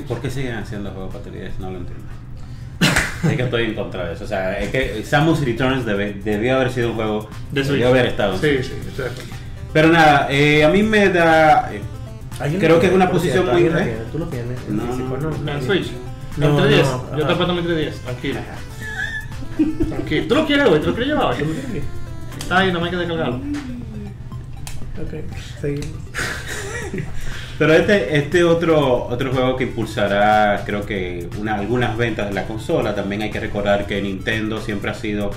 [0.07, 1.57] ¿Por qué siguen haciendo juegos para 3DS?
[1.59, 2.03] No lo entiendo.
[3.29, 4.25] es que estoy en contra de eso.
[4.25, 7.29] O sea, es que Samus Returns debió haber sido un juego.
[7.51, 8.37] De debió haber estado.
[8.37, 9.21] Sí, sí, exacto.
[9.73, 11.73] Pero nada, eh, a mí me da.
[11.73, 11.81] Eh,
[12.37, 13.69] creo que es una posición muy.
[14.11, 14.59] ¿Tú lo tienes?
[14.69, 15.91] No, no, no, en Switch.
[16.37, 17.17] No, en 3DS.
[17.17, 18.39] Yo te apuesto mi 3DS, tranquilo.
[19.89, 20.27] tranquilo.
[20.27, 20.81] ¿Tú lo quieres, güey?
[20.81, 21.35] ¿Tú lo quieres llevar?
[22.39, 23.35] Está ahí, no me hay que descargarlo.
[25.01, 25.13] Ok,
[25.61, 25.87] seguimos.
[27.57, 32.45] Pero este, este otro, otro juego que impulsará, creo que una, algunas ventas de la
[32.45, 35.31] consola, también hay que recordar que Nintendo siempre ha sido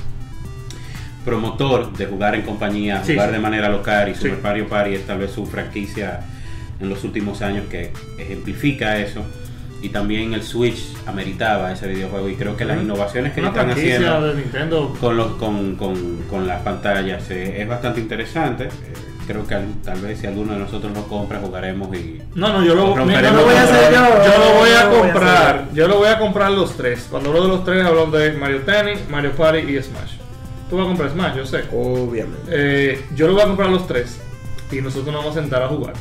[1.24, 5.18] promotor de jugar en compañía, jugar de manera local y Super Mario Party es tal
[5.18, 6.20] vez su franquicia
[6.80, 9.22] en los últimos años que ejemplifica eso.
[9.80, 14.92] Y también el Switch ameritaba ese videojuego y creo que las innovaciones que están haciendo
[15.00, 18.64] con, los, con, con, con las pantallas eh, es bastante interesante.
[18.64, 18.68] Eh,
[19.28, 22.74] creo que tal vez si alguno de nosotros lo compra jugaremos y no no yo
[22.74, 26.50] lo, voy a hacer yo, yo lo voy a comprar yo lo voy a comprar
[26.50, 27.06] los tres.
[27.08, 30.14] Cuando hablo de los tres hablo de Mario Tennis Mario Party y Smash.
[30.68, 31.62] Tú vas a comprar Smash yo sé.
[31.72, 32.42] Obviamente.
[32.48, 34.18] Eh, yo lo voy a comprar los tres
[34.72, 35.92] y nosotros nos vamos a sentar a jugar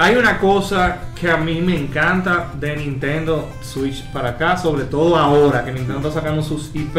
[0.00, 5.16] hay una cosa que a mí me encanta de Nintendo Switch para acá sobre todo
[5.16, 6.96] ahora que Nintendo está sacando sus IP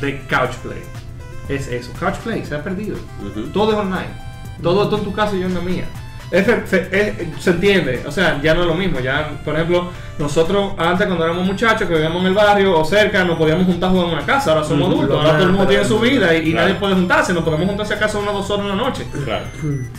[0.00, 0.82] de Couch Play
[1.48, 1.90] es eso.
[1.98, 2.96] Couch Play se ha perdido.
[3.52, 4.28] Todo es online.
[4.62, 5.84] Todo está en tu casa y yo en la mía.
[6.30, 9.00] se entiende, o sea, ya no es lo mismo.
[9.00, 13.24] Ya, por ejemplo, nosotros antes cuando éramos muchachos que vivíamos en el barrio o cerca,
[13.24, 14.52] nos podíamos juntar a jugar en una casa.
[14.52, 17.32] Ahora somos adultos, ahora todo el mundo tiene su vida y, nadie puede juntarse.
[17.32, 19.06] Nos podemos juntarse a casa una o dos horas en la noche.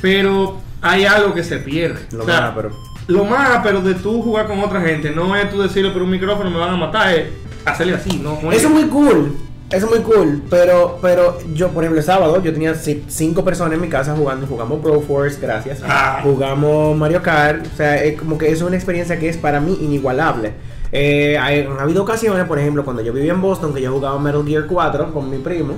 [0.01, 1.99] Pero hay algo que se pierde.
[2.11, 2.71] Lo más, pero.
[3.07, 6.11] Lo más, pero de tú jugar con otra gente, no es tú decirle por un
[6.11, 7.25] micrófono me van a matar, es
[7.65, 8.37] hacerle así, ¿no?
[8.51, 9.35] Eso es muy cool.
[9.71, 13.73] Eso es muy cool, pero, pero yo, por ejemplo, el sábado yo tenía cinco personas
[13.75, 16.21] en mi casa jugando, jugamos Pro Force, gracias, ah.
[16.23, 19.77] jugamos Mario Kart, o sea, es como que es una experiencia que es para mí
[19.79, 20.53] inigualable.
[20.91, 24.17] Eh, hay, han habido ocasiones, por ejemplo, cuando yo vivía en Boston, que yo jugaba
[24.17, 25.75] Metal Gear 4 con mi primo,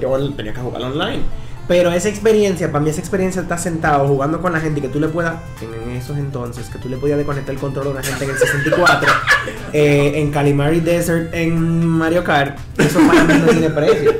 [0.00, 1.22] yo tenía que jugar online.
[1.70, 4.88] Pero esa experiencia, para mí esa experiencia está sentado jugando con la gente y que
[4.88, 8.02] tú le puedas, en esos entonces, que tú le podías desconectar el control a una
[8.02, 9.12] gente en el 64,
[9.72, 14.14] eh, en Calimari Desert, en Mario Kart, eso para mí no tiene precio.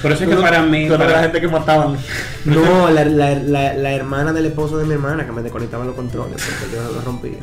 [0.00, 0.88] Por eso es que para mí.
[0.88, 1.98] Para la gente que mataban.
[2.46, 3.34] No, la, la,
[3.74, 7.04] la, hermana del esposo de mi hermana que me desconectaba los controles porque yo los
[7.04, 7.40] rompía.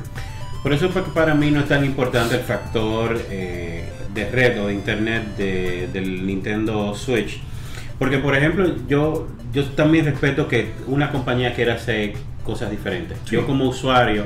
[0.64, 4.60] Por eso es que para mí no es tan importante el factor eh, de red
[4.60, 7.44] o de internet de, del Nintendo Switch
[8.00, 13.18] porque, por ejemplo, yo, yo también respeto que una compañía quiera hacer cosas diferentes.
[13.26, 14.26] Yo como usuario,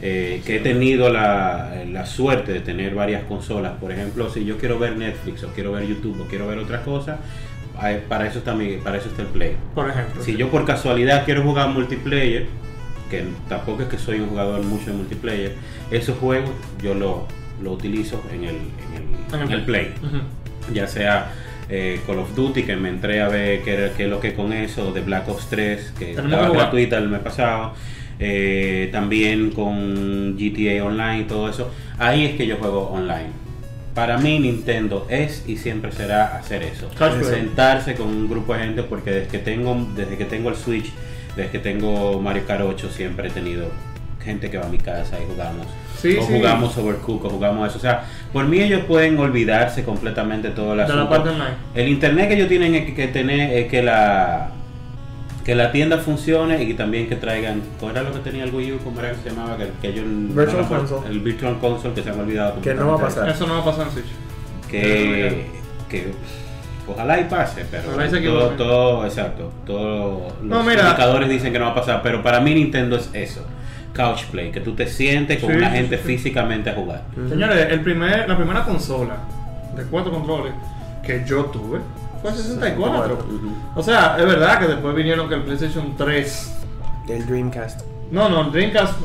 [0.00, 4.58] eh, que he tenido la, la, suerte de tener varias consolas, por ejemplo, si yo
[4.58, 7.18] quiero ver Netflix o quiero ver YouTube o quiero ver otra cosa,
[8.08, 9.56] para eso está para eso está el Play.
[9.74, 10.22] Por ejemplo.
[10.22, 12.46] Si yo por casualidad quiero jugar multiplayer,
[13.10, 15.54] que tampoco es que soy un jugador mucho de multiplayer,
[15.90, 16.50] esos juegos
[16.82, 17.26] yo lo,
[17.62, 18.56] lo utilizo en el,
[19.32, 19.94] en el, Play.
[20.72, 21.32] Ya sea
[21.68, 24.52] eh, Call of Duty, que me entré a ver qué, qué es lo que con
[24.52, 27.74] eso, de Black Ops 3, que estaba gratuita el mes pasado.
[28.20, 31.70] Eh, también con GTA Online y todo eso.
[31.98, 33.30] Ahí es que yo juego online.
[33.94, 36.90] Para mí Nintendo es y siempre será hacer eso.
[37.24, 40.92] Sentarse con un grupo de gente porque desde que tengo desde que tengo el Switch,
[41.36, 43.70] desde que tengo Mario Kart 8 siempre he tenido
[44.22, 45.66] gente que va a mi casa y jugamos.
[46.04, 47.78] O jugamos Overcook o jugamos eso.
[47.78, 51.24] O sea, por mí ellos pueden olvidarse completamente todo el asunto.
[51.74, 54.52] El internet que ellos tienen que, tener es que la
[55.44, 58.72] que la tienda funcione y también que traigan, ¿cuál era lo que tenía el Wii
[58.72, 58.78] U?
[58.84, 59.56] ¿Cómo era que se llamaba?
[59.56, 61.08] Que, que yo, Virtual Console.
[61.08, 62.60] El Virtual Console que se han olvidado.
[62.60, 63.28] Que no va a pasar.
[63.30, 64.06] Eso no va a pasar en Switch.
[64.70, 65.46] Que,
[65.88, 66.12] que
[66.86, 71.74] ojalá y pase, pero todo, todo, exacto, todos los indicadores dicen que no va a
[71.74, 73.44] pasar, pero para mí Nintendo es eso.
[73.94, 77.04] Couch play, que tú te sientes con una gente físicamente a jugar.
[77.28, 79.16] Señores, el primer, la primera consola
[79.76, 80.52] de cuatro controles
[81.02, 81.80] que yo tuve
[82.22, 83.18] fue 64.
[83.74, 86.54] O sea, es verdad que después vinieron que el PlayStation 3.
[87.08, 87.82] El Dreamcast.
[88.10, 89.04] No, no, el Dreamcast, eh,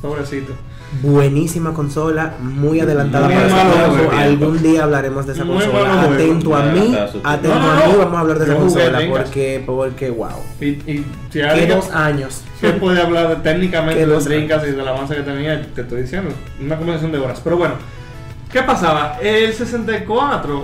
[0.00, 0.52] pobrecito.
[1.00, 6.02] Buenísima consola, muy adelantada para su Algún día hablaremos de esa consola.
[6.02, 10.28] atento a mí, atento a mí, vamos a hablar de esa consola porque, porque, wow.
[10.60, 12.44] Y, y si hay dos años.
[12.60, 16.30] Se puede hablar técnicamente de los Dreamcast y del avance que tenía, te estoy diciendo,
[16.60, 17.40] una conversación de horas.
[17.42, 17.74] Pero bueno,
[18.52, 19.18] ¿qué pasaba?
[19.20, 20.62] El 64,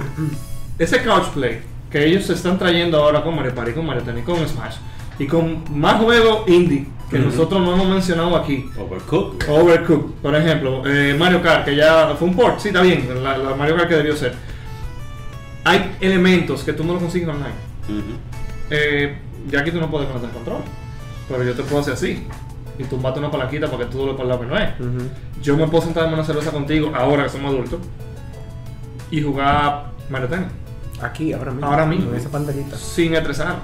[0.79, 1.61] ese couch play
[1.91, 4.77] que ellos se están trayendo ahora con Mario Party, con Mario Tennis, con Smash
[5.19, 8.69] y con más juegos indie que nosotros no hemos mencionado aquí.
[8.79, 9.49] Overcooked.
[9.49, 13.55] Overcooked, por ejemplo, eh, Mario Kart, que ya fue un port, sí, está bien, la,
[13.55, 14.35] Mario Kart que debió ser.
[15.65, 17.55] Hay elementos que tú no lo consigues online.
[18.71, 19.17] Eh,
[19.51, 20.61] ya aquí tú no puedes conectar control,
[21.29, 22.27] pero yo te puedo hacer así
[22.79, 24.71] y tumbate una palaquita para que todo lo para no es.
[25.43, 27.81] Yo me puedo sentar en una cerveza contigo ahora que somos adultos
[29.11, 30.49] y jugar Mario Tennis.
[31.01, 31.67] Aquí, ahora mismo.
[31.67, 32.11] Ahora mismo.
[32.11, 32.77] En esa pantallita.
[32.77, 33.57] Sin estresar.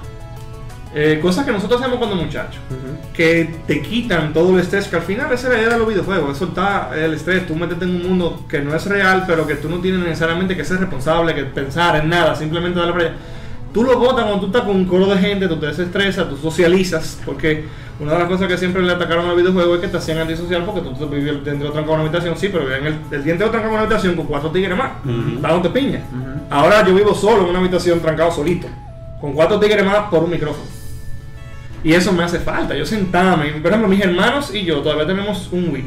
[0.97, 2.61] Eh, cosas que nosotros hacemos cuando muchachos.
[3.13, 4.87] Que te quitan todo el estrés.
[4.87, 6.31] Que al final esa es la idea de los videojuegos.
[6.31, 7.45] Es soltar el estrés.
[7.45, 10.55] Tú meterte en un mundo que no es real, pero que tú no tienes necesariamente
[10.55, 12.33] que ser responsable, que pensar en nada.
[12.33, 13.15] Simplemente darle para allá.
[13.73, 16.37] Tú lo botas cuando tú estás con un coro de gente, tú te desestresas, tú
[16.37, 17.19] socializas.
[17.25, 17.65] Porque
[17.99, 20.63] una de las cosas que siempre le atacaron al videojuego es que te hacían antisocial
[20.63, 22.37] porque tú te vivías dentro de otra una habitación.
[22.37, 24.91] Sí, pero en el, el diente de otra una habitación con cuatro tigres más.
[25.03, 26.03] Uh piña.
[26.49, 28.67] Ahora yo vivo solo en una habitación trancado solito,
[29.19, 30.84] con cuatro tigres más por un micrófono.
[31.85, 32.75] Y eso me hace falta.
[32.75, 35.85] Yo sentarme, por ejemplo, mis hermanos y yo todavía tenemos un Wii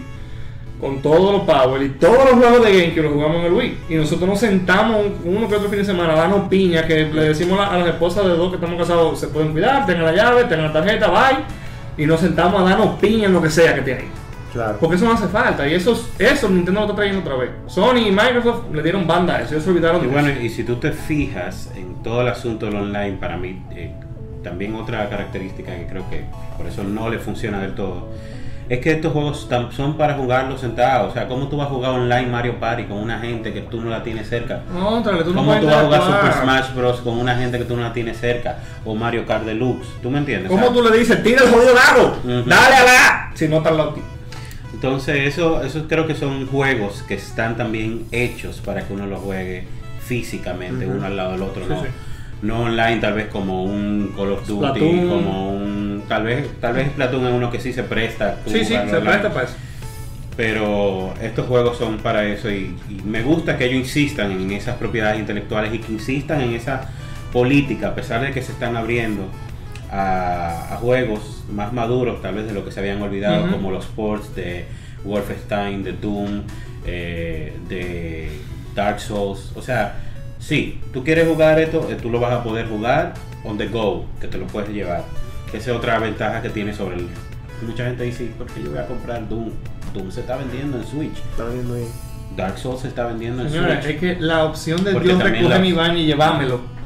[0.81, 3.53] con todos los Power y todos los juegos de Game que los jugamos en el
[3.53, 3.79] Wii.
[3.89, 7.23] Y nosotros nos sentamos uno que otro fin de semana a darnos piña, que le
[7.25, 10.45] decimos a las esposas de dos que estamos casados, se pueden cuidar, tengan la llave,
[10.45, 11.39] tengan la tarjeta, bye.
[11.97, 14.07] Y nos sentamos a darnos piña en lo que sea que tienen.
[14.81, 15.69] Porque eso no hace falta.
[15.69, 17.51] Y eso, eso Nintendo lo está trayendo otra vez.
[17.67, 19.55] Sony y Microsoft le dieron banda a eso.
[19.55, 22.77] Ellos se olvidaron y bueno, y si tú te fijas en todo el asunto del
[22.77, 23.93] online, para mí, eh,
[24.43, 26.25] también otra característica que creo que
[26.57, 28.09] por eso no le funciona del todo.
[28.69, 31.11] Es que estos juegos son para jugarlos sentados.
[31.11, 33.81] O sea, ¿cómo tú vas a jugar online Mario Party con una gente que tú
[33.81, 34.61] no la tienes cerca?
[34.71, 37.01] No, tú no ¿Cómo tú vas a jugar Super Smash Bros.
[37.01, 38.59] con una gente que tú no la tienes cerca?
[38.85, 39.89] O Mario Kart Deluxe.
[40.03, 40.51] ¿Tú me entiendes?
[40.51, 42.17] ¿Cómo tú le dices, tira el jodido dado?
[42.45, 43.31] Dale a la.
[43.35, 44.03] Si no está loco.
[44.75, 49.21] Entonces, eso, eso creo que son juegos que están también hechos para que uno los
[49.21, 49.67] juegue
[50.01, 51.83] físicamente, uno al lado del otro, no,
[52.43, 56.03] no online, tal vez como un Call of Duty, como un.
[56.09, 58.37] Tal vez, tal vez Splatoon es uno que sí se presta.
[58.47, 59.57] Sí, sí, se presta para eso.
[60.37, 64.77] Pero estos juegos son para eso y, y, me gusta que ellos insistan en esas
[64.77, 66.89] propiedades intelectuales y que insistan en esa
[67.33, 69.29] política, a pesar de que se están abriendo
[69.91, 74.35] a, juegos más maduros, tal vez de lo que se habían olvidado, como los ports
[74.35, 74.67] de
[75.05, 76.43] Wolfenstein, de Doom,
[76.87, 78.31] eh, de
[78.75, 79.53] Dark Souls.
[79.55, 80.08] O sea,
[80.39, 84.07] si tú quieres jugar esto, eh, tú lo vas a poder jugar on the go,
[84.21, 85.05] que te lo puedes llevar.
[85.53, 87.09] Esa es otra ventaja que tiene sobre el.
[87.67, 89.51] Mucha gente dice, ¿por qué yo voy a comprar Doom?
[89.95, 91.17] Doom se está vendiendo en Switch.
[91.31, 91.77] Está vendiendo
[92.37, 93.85] Dark Souls se está vendiendo en Switch.
[93.85, 96.79] Es que la opción de Dios recoge mi van y llevármelo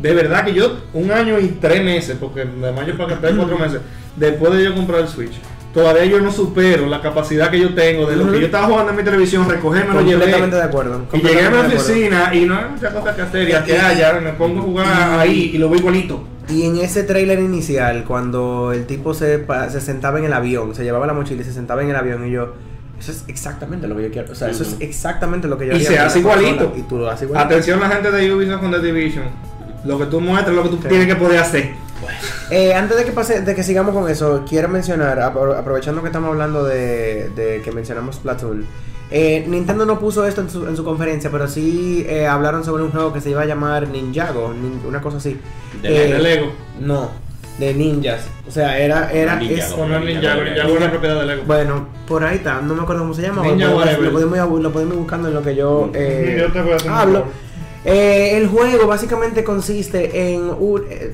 [0.00, 3.58] de verdad que yo, un año y tres meses, porque de mayo para acá, cuatro
[3.58, 3.80] meses,
[4.14, 5.32] después de yo comprar el Switch,
[5.76, 8.92] todavía yo no supero la capacidad que yo tengo de lo que yo estaba jugando
[8.92, 10.26] en mi televisión, recogerme lo llevé.
[10.26, 11.02] de acuerdo.
[11.12, 13.42] Y llegué a mi oficina y no hay muchas cosas que hacer.
[13.46, 16.24] Y que haya, me pongo a jugar ahí y lo veo igualito.
[16.48, 20.82] Y en ese trailer inicial, cuando el tipo se, se sentaba en el avión, se
[20.82, 22.54] llevaba la mochila y se sentaba en el avión y yo...
[22.98, 24.32] Eso es exactamente lo que yo quiero.
[24.32, 26.72] O sea, eso es exactamente lo que yo Y se hace igualito.
[26.74, 27.46] Y tú lo haces igualito.
[27.46, 29.24] Atención la gente de Ubisoft con The Division
[29.86, 31.70] lo que tú muestras es lo que tú tienes que poder hacer.
[32.50, 36.30] Eh, antes de que pase, de que sigamos con eso, quiero mencionar, aprovechando que estamos
[36.30, 38.66] hablando de, que mencionamos Platoon,
[39.10, 42.82] eh, Nintendo no puso esto en su, en su conferencia, pero sí eh, hablaron sobre
[42.82, 44.52] un juego que se iba a llamar Ninjago,
[44.86, 45.38] una cosa así.
[45.82, 46.52] ¿De, Lego?
[46.80, 47.10] No,
[47.58, 48.26] de ninjas.
[48.48, 49.10] O sea, era.
[49.12, 51.42] era Ninjago, no Ninjago, Ninjago es una propiedad de Lego.
[51.46, 53.42] Bueno, por ahí está, no me acuerdo cómo se llama.
[53.42, 57.26] Ninja lo, podemos, lo podemos ir buscando en lo que yo, yo te hablo.
[57.88, 60.50] Eh, el juego básicamente consiste en,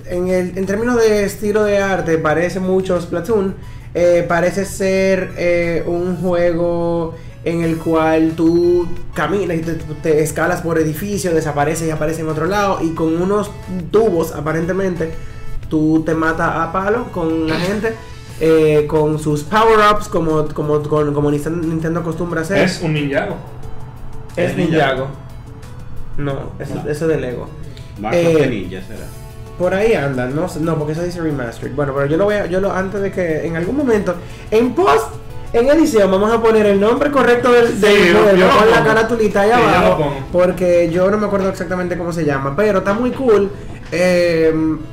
[0.07, 3.55] en, el, en términos de estilo de arte, parece mucho Splatoon.
[3.95, 7.15] Eh, parece ser eh, un juego
[7.45, 9.61] en el cual tú caminas y
[10.03, 13.51] te, escalas por edificios, desapareces y apareces en otro lado y con unos
[13.91, 15.13] tubos aparentemente
[15.69, 17.95] tú te matas a palo con la gente.
[18.41, 22.59] Eh, con sus power-ups como, como, como, Nintendo acostumbra hacer.
[22.59, 23.37] Es un Ninjago.
[24.35, 25.07] Es, Ninjago.
[26.17, 27.49] No, eso, es de Lego.
[28.01, 29.07] Más eh, Ninja será.
[29.59, 31.75] Por ahí anda, no, no, porque eso dice remastered.
[31.75, 34.15] Bueno, pero yo lo voy a, yo lo, antes de que en algún momento,
[34.51, 35.15] en post,
[35.53, 40.15] en edición, vamos a poner el nombre correcto del, juego con la caratulita ahí abajo.
[40.33, 43.51] porque yo no me acuerdo exactamente cómo se llama, pero está muy cool.
[43.95, 44.53] Eh,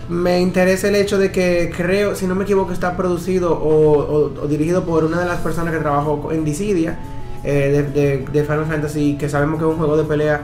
[0.09, 4.84] me interesa el hecho de que creo, si no me equivoco, está producido o, dirigido
[4.84, 6.99] por una de las personas que trabajó en Dissidia
[7.45, 10.41] eh, de, de Final Fantasy, que sabemos que es un juego de pelea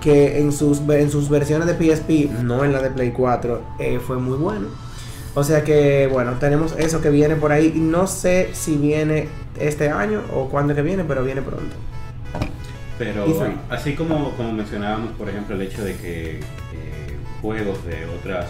[0.00, 4.00] que en sus, en sus versiones de PSP, no en la de Play 4, eh,
[4.04, 4.68] fue muy bueno.
[5.34, 7.72] O sea que, bueno, tenemos eso que viene por ahí.
[7.74, 9.28] No sé si viene
[9.58, 11.74] este año o cuándo que viene, pero viene pronto.
[12.98, 13.26] Pero
[13.70, 16.40] así como, como mencionábamos, por ejemplo, el hecho de que eh,
[17.42, 18.46] juegos de otras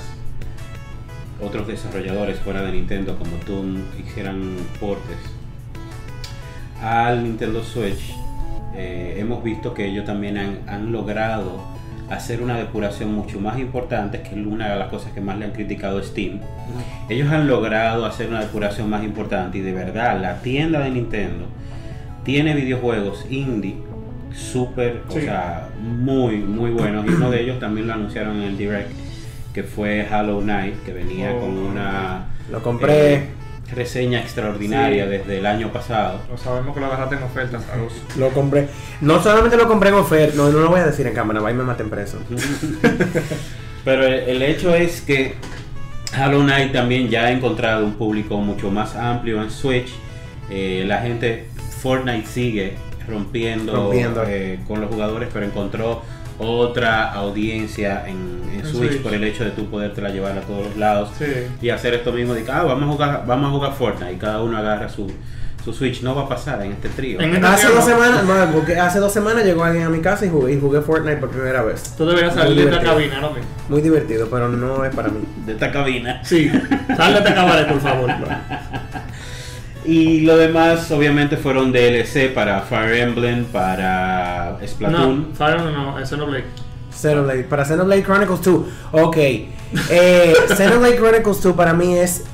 [1.40, 5.18] otros desarrolladores fuera de Nintendo como Toon hicieran portes
[6.80, 8.14] al Nintendo Switch
[8.76, 11.62] eh, hemos visto que ellos también han, logrado
[12.10, 15.46] hacer una depuración mucho más importante, que es una de las cosas que más le
[15.46, 16.40] han criticado a Steam.
[17.08, 21.46] Ellos han logrado hacer una depuración más importante y de verdad la tienda de Nintendo
[22.24, 23.76] tiene videojuegos indie
[24.34, 27.06] súper, o sea, muy, muy buenos.
[27.06, 28.90] Y uno de ellos también lo anunciaron en el Direct,
[29.52, 32.26] que fue Hollow Knight, que venía oh, con una...
[32.50, 33.14] Lo compré.
[33.14, 33.28] Eh,
[33.74, 36.20] reseña extraordinaria desde el año pasado.
[36.30, 37.58] Lo sabemos que lo agarraste en oferta,
[38.16, 38.68] Lo compré.
[39.00, 41.50] No solamente lo compré en oferta, no, no lo voy a decir en cámara, va
[41.50, 42.18] y me maten preso.
[43.84, 45.34] Pero el, hecho es que
[46.18, 49.92] Hollow Knight también ya ha encontrado un público mucho más amplio en Switch.
[50.50, 51.46] Eh, la gente,
[51.82, 56.02] Fortnite sigue rompiendo, eh, con los jugadores, pero encontró
[56.38, 61.10] otra audiencia en, Switch, por el hecho de tú podértela llevar a todos los lados
[61.60, 64.16] y hacer esto mismo de que ah, vamos a jugar, vamos a jugar Fortnite y
[64.16, 65.10] cada uno agarra su,
[65.62, 66.02] su Switch.
[66.02, 67.20] No va a pasar en este trío.
[67.20, 68.24] Este hace dos semanas,
[68.54, 71.30] porque hace dos semanas llegó alguien a mi casa y jugué, y jugué Fortnite por
[71.30, 71.94] primera vez.
[71.96, 73.32] Tú deberías salir de esta cabina, ¿no?
[73.68, 75.20] Muy divertido, pero no es para mí.
[75.44, 76.20] De esta cabina.
[76.24, 76.50] Sí,
[76.96, 78.10] sal de esta cabina, por favor.
[79.84, 85.28] Y lo demás, obviamente, fueron DLC para Fire Emblem, para Splatoon.
[85.28, 86.44] No, Fire Emblem no, es Xenoblade.
[86.90, 88.66] Xenoblade, para Xenoblade Chronicles 2.
[88.92, 89.16] Ok.
[89.16, 92.24] Eh, Xenoblade Chronicles 2 para mí es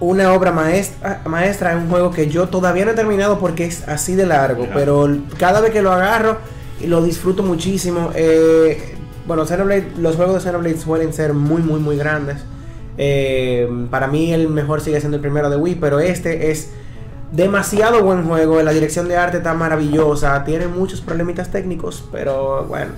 [0.00, 1.72] una obra maestra, maestra.
[1.72, 4.66] Es un juego que yo todavía no he terminado porque es así de largo.
[4.72, 6.38] Pero cada vez que lo agarro,
[6.86, 8.12] lo disfruto muchísimo.
[8.14, 8.96] Eh,
[9.26, 12.38] bueno, Xenoblade, los juegos de Xenoblade suelen ser muy, muy, muy grandes.
[12.96, 16.70] Eh, para mí el mejor sigue siendo el primero de Wii, pero este es
[17.34, 18.62] demasiado buen juego.
[18.62, 20.44] La dirección de arte está maravillosa.
[20.44, 22.92] Tiene muchos problemitas técnicos, pero bueno.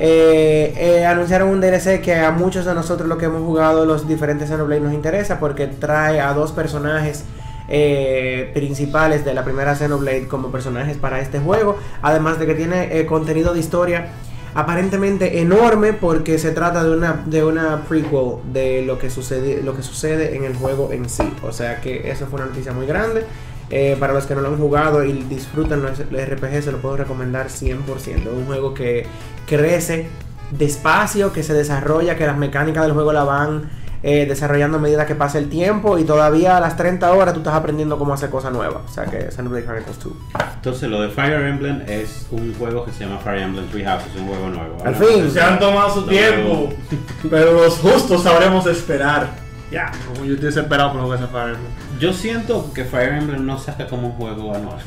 [0.00, 4.08] Eh, eh, anunciaron un DLC que a muchos de nosotros, lo que hemos jugado los
[4.08, 7.24] diferentes Xenoblade, nos interesa porque trae a dos personajes.
[7.68, 13.04] Eh, principales de la primera Xenoblade como personajes para este juego además de que tiene
[13.06, 14.06] contenido de historia
[14.54, 19.74] aparentemente enorme porque se trata de una de una prequel de lo que sucede lo
[19.74, 22.86] que sucede en el juego en sí o sea que eso fue una noticia muy
[22.86, 23.26] grande
[23.70, 26.96] eh, para los que no lo han jugado y disfrutan los RPG, se lo puedo
[26.96, 27.82] recomendar 100%.
[27.98, 29.06] Es un juego que
[29.46, 30.08] crece
[30.50, 33.68] despacio, que se desarrolla, que las mecánicas del juego la van
[34.02, 37.40] eh, desarrollando a medida que pasa el tiempo y todavía a las 30 horas tú
[37.40, 38.82] estás aprendiendo cómo hacer cosas nuevas.
[38.88, 40.12] O sea que Xenoblade Chronicles 2.
[40.54, 44.14] Entonces lo de Fire Emblem es un juego que se llama Fire Emblem Three Houses,
[44.16, 44.76] un juego nuevo.
[44.84, 45.30] Al fin.
[45.30, 46.72] Se han tomado su tiempo,
[47.28, 49.45] pero los justos sabremos esperar.
[49.70, 51.72] Ya, como yo estoy desesperado por jugar ese Fire Emblem.
[51.98, 54.78] Yo siento que Fire Emblem no saca como un juego anual.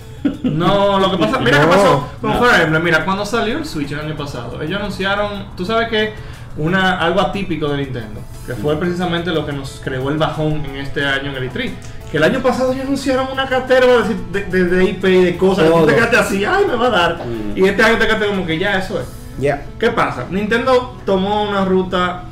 [0.44, 2.84] No, lo que pasa, mira qué pasó con Fire Emblem.
[2.84, 6.14] Mira, cuando salió el Switch el año pasado, ellos anunciaron, tú sabes que
[6.58, 10.78] una algo atípico de Nintendo, que fue precisamente lo que nos creó el bajón en
[10.78, 11.72] este año en el E3.
[12.12, 13.86] Que el año pasado ya anunciaron una cartera
[14.32, 15.68] de, de, IP y de cosas.
[15.70, 17.18] Y tú te quedaste así, ay, me va a dar.
[17.18, 17.56] Mm.
[17.56, 19.06] Y este año te quedaste como que ya eso es.
[19.40, 19.64] Ya.
[19.80, 20.26] ¿Qué pasa?
[20.30, 22.24] Nintendo tomó una ruta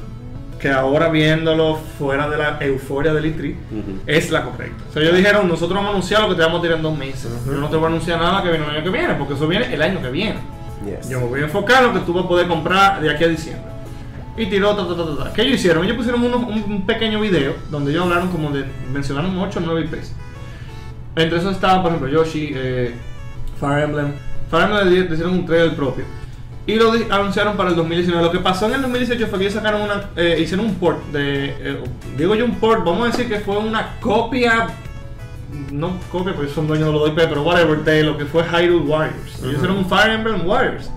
[0.59, 3.55] que ahora viéndolo fuera de la euforia del E3
[4.05, 4.83] es la correcta.
[4.89, 6.83] O sea, ellos dijeron, nosotros vamos a anunciar lo que te vamos a tirar en
[6.83, 7.31] dos meses.
[7.45, 9.47] Yo no te voy a anunciar nada que viene el año que viene, porque eso
[9.47, 10.39] viene el año que viene.
[11.09, 13.23] Yo me voy a enfocar en lo que tú vas a poder comprar de aquí
[13.23, 13.71] a diciembre.
[14.35, 15.33] Y tiró, ta, ta, ta, ta.
[15.33, 15.83] ¿Qué ellos hicieron?
[15.83, 20.13] Ellos pusieron un, pequeño video donde ellos hablaron como de, mencionaron 8 o 9 IPs.
[21.15, 22.93] Entre esos estaban, por ejemplo, Yoshi, eh,
[23.59, 24.13] Fire Emblem.
[24.51, 26.05] Fire Emblem hicieron un trailer propio
[26.67, 28.21] y lo anunciaron para el 2019.
[28.21, 31.45] Lo que pasó en el 2018 fue que sacaron una, eh, hicieron un port de,
[31.59, 31.83] eh,
[32.17, 34.67] digo yo un port, vamos a decir que fue una copia,
[35.71, 38.85] no copia porque son dueños de los IP, pero whatever, de lo que fue Hyrule
[38.85, 39.39] Warriors.
[39.39, 40.91] Ellos hicieron un Fire Emblem Warriors.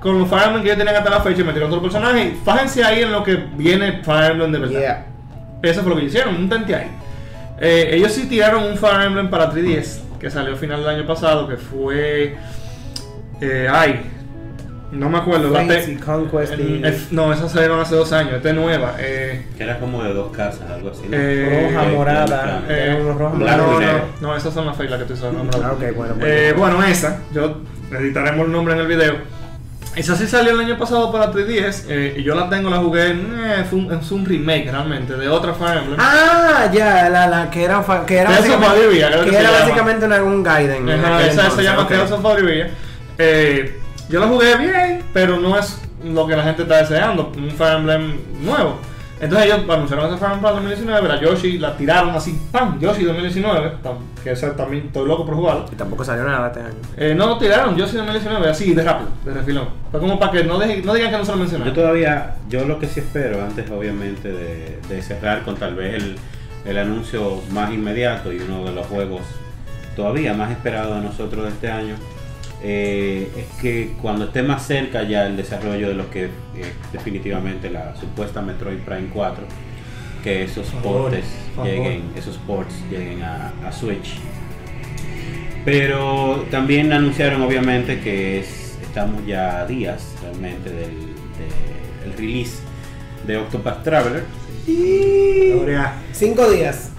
[0.00, 2.36] Con los Fire Emblem que ya tenían hasta la fecha y metieron otro personaje.
[2.44, 5.06] Fájense ahí en lo que viene Fire Emblem de verdad.
[5.62, 6.90] eso fue lo que hicieron, un tente ahí.
[7.58, 11.06] Eh, ellos sí tiraron un Fire Emblem para 3DS, que salió a final del año
[11.06, 12.36] pasado, que fue...
[13.40, 14.00] Eh, ay,
[14.92, 15.52] no me acuerdo.
[15.52, 16.54] Fantasy, Conquest
[17.10, 18.34] no, esas salieron hace dos años.
[18.34, 18.94] Esta es nueva.
[18.98, 21.02] Eh, que era como de dos casas, algo así.
[21.10, 22.62] Eh, roja, morada.
[22.68, 23.80] Eh, roja, no, no,
[24.20, 25.58] no, esas son las feilas que estoy usando.
[25.62, 27.20] Ah, okay, bueno, eh, bueno, esa.
[27.32, 27.60] Yo
[27.92, 29.36] editaremos el nombre en el video.
[29.96, 33.12] Esa sí salió el año pasado para 3DS eh, y yo la tengo, la jugué,
[33.12, 35.98] eh, fue un, es un remake realmente de otra Fire Emblem.
[35.98, 40.86] Ah, ya, la, la que era, que era básicamente, que, era básicamente un Gaiden.
[40.86, 41.96] esa se llama okay.
[41.96, 42.26] Tales of
[43.16, 47.50] Eh, yo la jugué bien, pero no es lo que la gente está deseando, un
[47.50, 48.78] Fire Emblem nuevo.
[49.18, 52.78] Entonces ellos anunciaron ese Fire Emblem 2019, la Yoshi la tiraron así, ¡pam!
[52.78, 53.72] Yoshi 2019,
[54.22, 55.66] que ese también estoy loco por jugarlo.
[55.72, 56.74] Y tampoco salió nada este año.
[56.96, 59.68] Eh, no, lo tiraron Yoshi 2019, así, de rápido, de refilón.
[59.90, 61.74] Fue como para que no, no digan que no se lo mencionaron.
[61.74, 65.94] Yo todavía, yo lo que sí espero, antes obviamente de, de cerrar con tal vez
[65.94, 66.16] el,
[66.66, 69.22] el anuncio más inmediato y uno de los juegos
[69.94, 71.94] todavía más esperado de nosotros de este año,
[72.68, 76.30] eh, es que cuando esté más cerca ya el desarrollo de lo que
[76.92, 79.44] definitivamente la supuesta Metroid Prime 4,
[80.24, 81.28] que esos ports
[81.62, 84.16] lleguen, esos ports lleguen a, Switch.
[85.64, 91.14] Pero también anunciaron obviamente que estamos ya a días realmente del,
[92.16, 92.58] release
[93.28, 94.24] de Octopath Traveler.
[94.66, 95.52] Y...
[96.10, 96.90] Cinco días.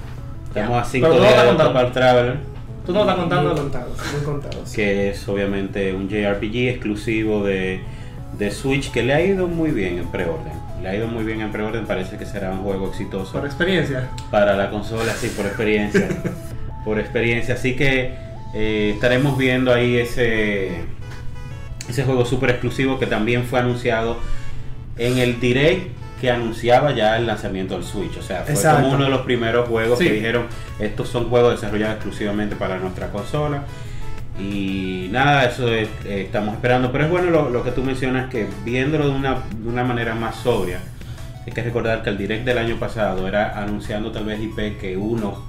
[0.47, 2.56] Estamos a cinco días de Octopath Traveler.
[2.87, 4.71] Tú no estás contando contados, muy contados.
[4.71, 7.81] Que es obviamente un JRPG exclusivo de,
[8.49, 10.53] Switch que le ha ido muy bien en preorden.
[10.81, 13.33] Le ha ido muy bien en preorden, parece que será un juego exitoso.
[13.33, 14.09] Por experiencia.
[14.31, 16.07] Para la consola, sí, por experiencia.
[16.85, 17.55] por experiencia.
[17.55, 18.13] Así que
[18.53, 20.69] eh, estaremos viendo ahí ese,
[21.89, 24.15] ese juego súper exclusivo que también fue anunciado
[24.97, 28.17] en el direct que anunciaba ya el lanzamiento del Switch.
[28.17, 30.47] O sea, fue como uno de los primeros juegos que dijeron,
[30.79, 33.63] estos son juegos desarrollados exclusivamente para nuestra consola.
[34.39, 36.91] Y nada, eso eh, estamos esperando.
[36.91, 40.35] Pero es bueno lo, que tú mencionas, que viéndolo de una, de una manera más
[40.35, 40.79] sobria,
[41.45, 44.97] hay que recordar que el direct del año pasado era anunciando tal vez IP que
[44.97, 45.45] uno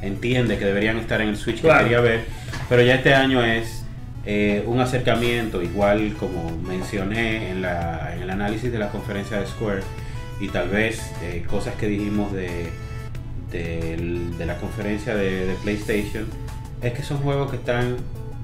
[0.00, 2.24] entiende que deberían estar en el Switch que quería ver.
[2.68, 3.84] Pero ya este año es
[4.26, 9.46] eh, un acercamiento, igual como mencioné en, la, en el análisis de la conferencia de
[9.46, 9.82] Square
[10.40, 12.70] y tal vez eh, cosas que dijimos de,
[13.50, 16.26] de, la conferencia de, PlayStation,
[16.82, 17.96] es que son juegos que están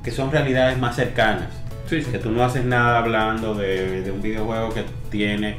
[0.04, 1.48] que son realidades más cercanas.
[1.88, 5.56] Que tú no haces nada hablando de, un videojuego que tiene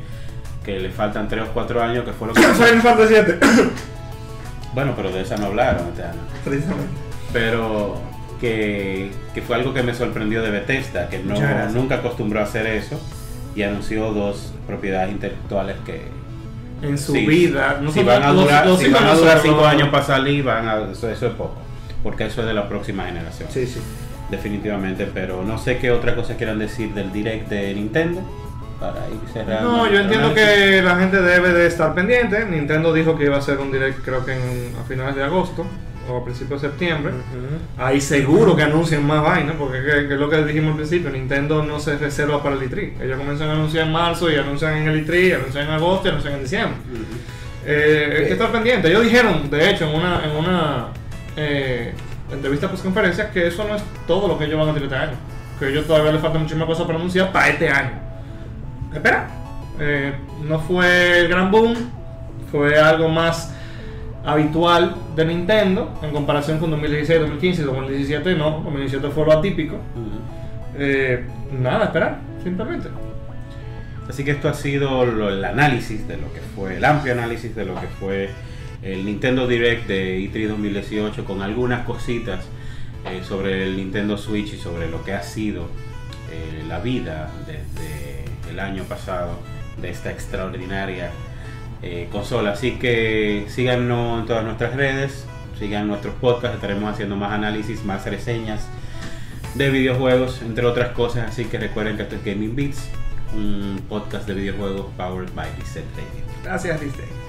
[0.63, 2.41] que le faltan 3 o 4 años, que fue lo que...
[2.41, 3.39] Final Fantasy 7.
[4.73, 6.21] bueno, pero de esa no hablaron este año.
[6.45, 6.89] Precisamente.
[7.33, 7.99] Pero
[8.39, 11.35] que, que, fue algo que me sorprendió de Bethesda, que no,
[11.71, 12.97] nunca acostumbró a hacer eso
[13.53, 16.01] y anunció dos propiedades intelectuales que,
[16.81, 17.79] en su vida.
[17.81, 20.91] No si van a durar, si van a durar cinco años para salir, van a,
[20.91, 21.55] eso, es poco.
[22.03, 23.49] Porque eso es de la próxima generación.
[23.51, 23.79] Sí, sí.
[24.29, 28.21] Definitivamente, pero no sé qué otra cosa quieran decir del direct de Nintendo.
[28.79, 29.71] Para ir cerrando.
[29.71, 32.45] No, yo entiendo que la gente debe de estar pendiente.
[32.45, 35.67] Nintendo dijo que iba a ser un direct creo que a finales de agosto
[36.11, 37.13] o a principios de septiembre.
[37.77, 41.79] Ahí seguro que anuncian más vainas, porque es, lo que dijimos al principio, Nintendo no
[41.79, 43.01] se reserva para el E3.
[43.01, 46.11] Ellos comienzan a anunciar en marzo y anuncian en el E3, anuncian en agosto y
[46.11, 46.77] anuncian en diciembre.
[47.65, 48.87] Eh, hay que estar pendiente.
[48.87, 50.87] Ellos dijeron, de hecho, en una, en una
[51.35, 51.93] eh,
[52.31, 54.95] entrevista post conferencia, que eso no es todo lo que ellos van a hacer este
[54.95, 55.13] año.
[55.59, 57.91] Que ellos todavía les falta muchísimas cosas para anunciar para este año.
[58.93, 59.29] Espera,
[59.79, 61.75] eh, no fue el gran boom,
[62.51, 63.53] fue algo más
[64.23, 69.77] habitual de Nintendo en comparación con 2016, 2015 y 2017 no, 2017 fue lo atípico.
[70.77, 71.25] Eh,
[71.59, 72.89] nada, esperar, simplemente.
[74.07, 77.65] Así que esto ha sido el análisis de lo que fue, el amplio análisis de
[77.65, 78.29] lo que fue
[78.81, 82.45] el Nintendo Direct de E3 2018 con algunas cositas
[83.05, 85.69] eh, sobre el Nintendo Switch y sobre lo que ha sido
[86.31, 89.39] eh, la vida desde el año pasado
[89.81, 91.11] de esta extraordinaria
[91.81, 92.51] eh, consola.
[92.51, 95.25] Así que síganos en todas nuestras redes,
[95.57, 98.67] sigan nuestros podcasts, estaremos haciendo más análisis, más reseñas
[99.55, 101.29] de videojuegos, entre otras cosas.
[101.29, 102.89] Así que recuerden que esto es Gaming Beats,
[103.33, 106.25] un podcast de videojuegos powered by Reset Radio.
[106.43, 107.20] Gracias, Reset.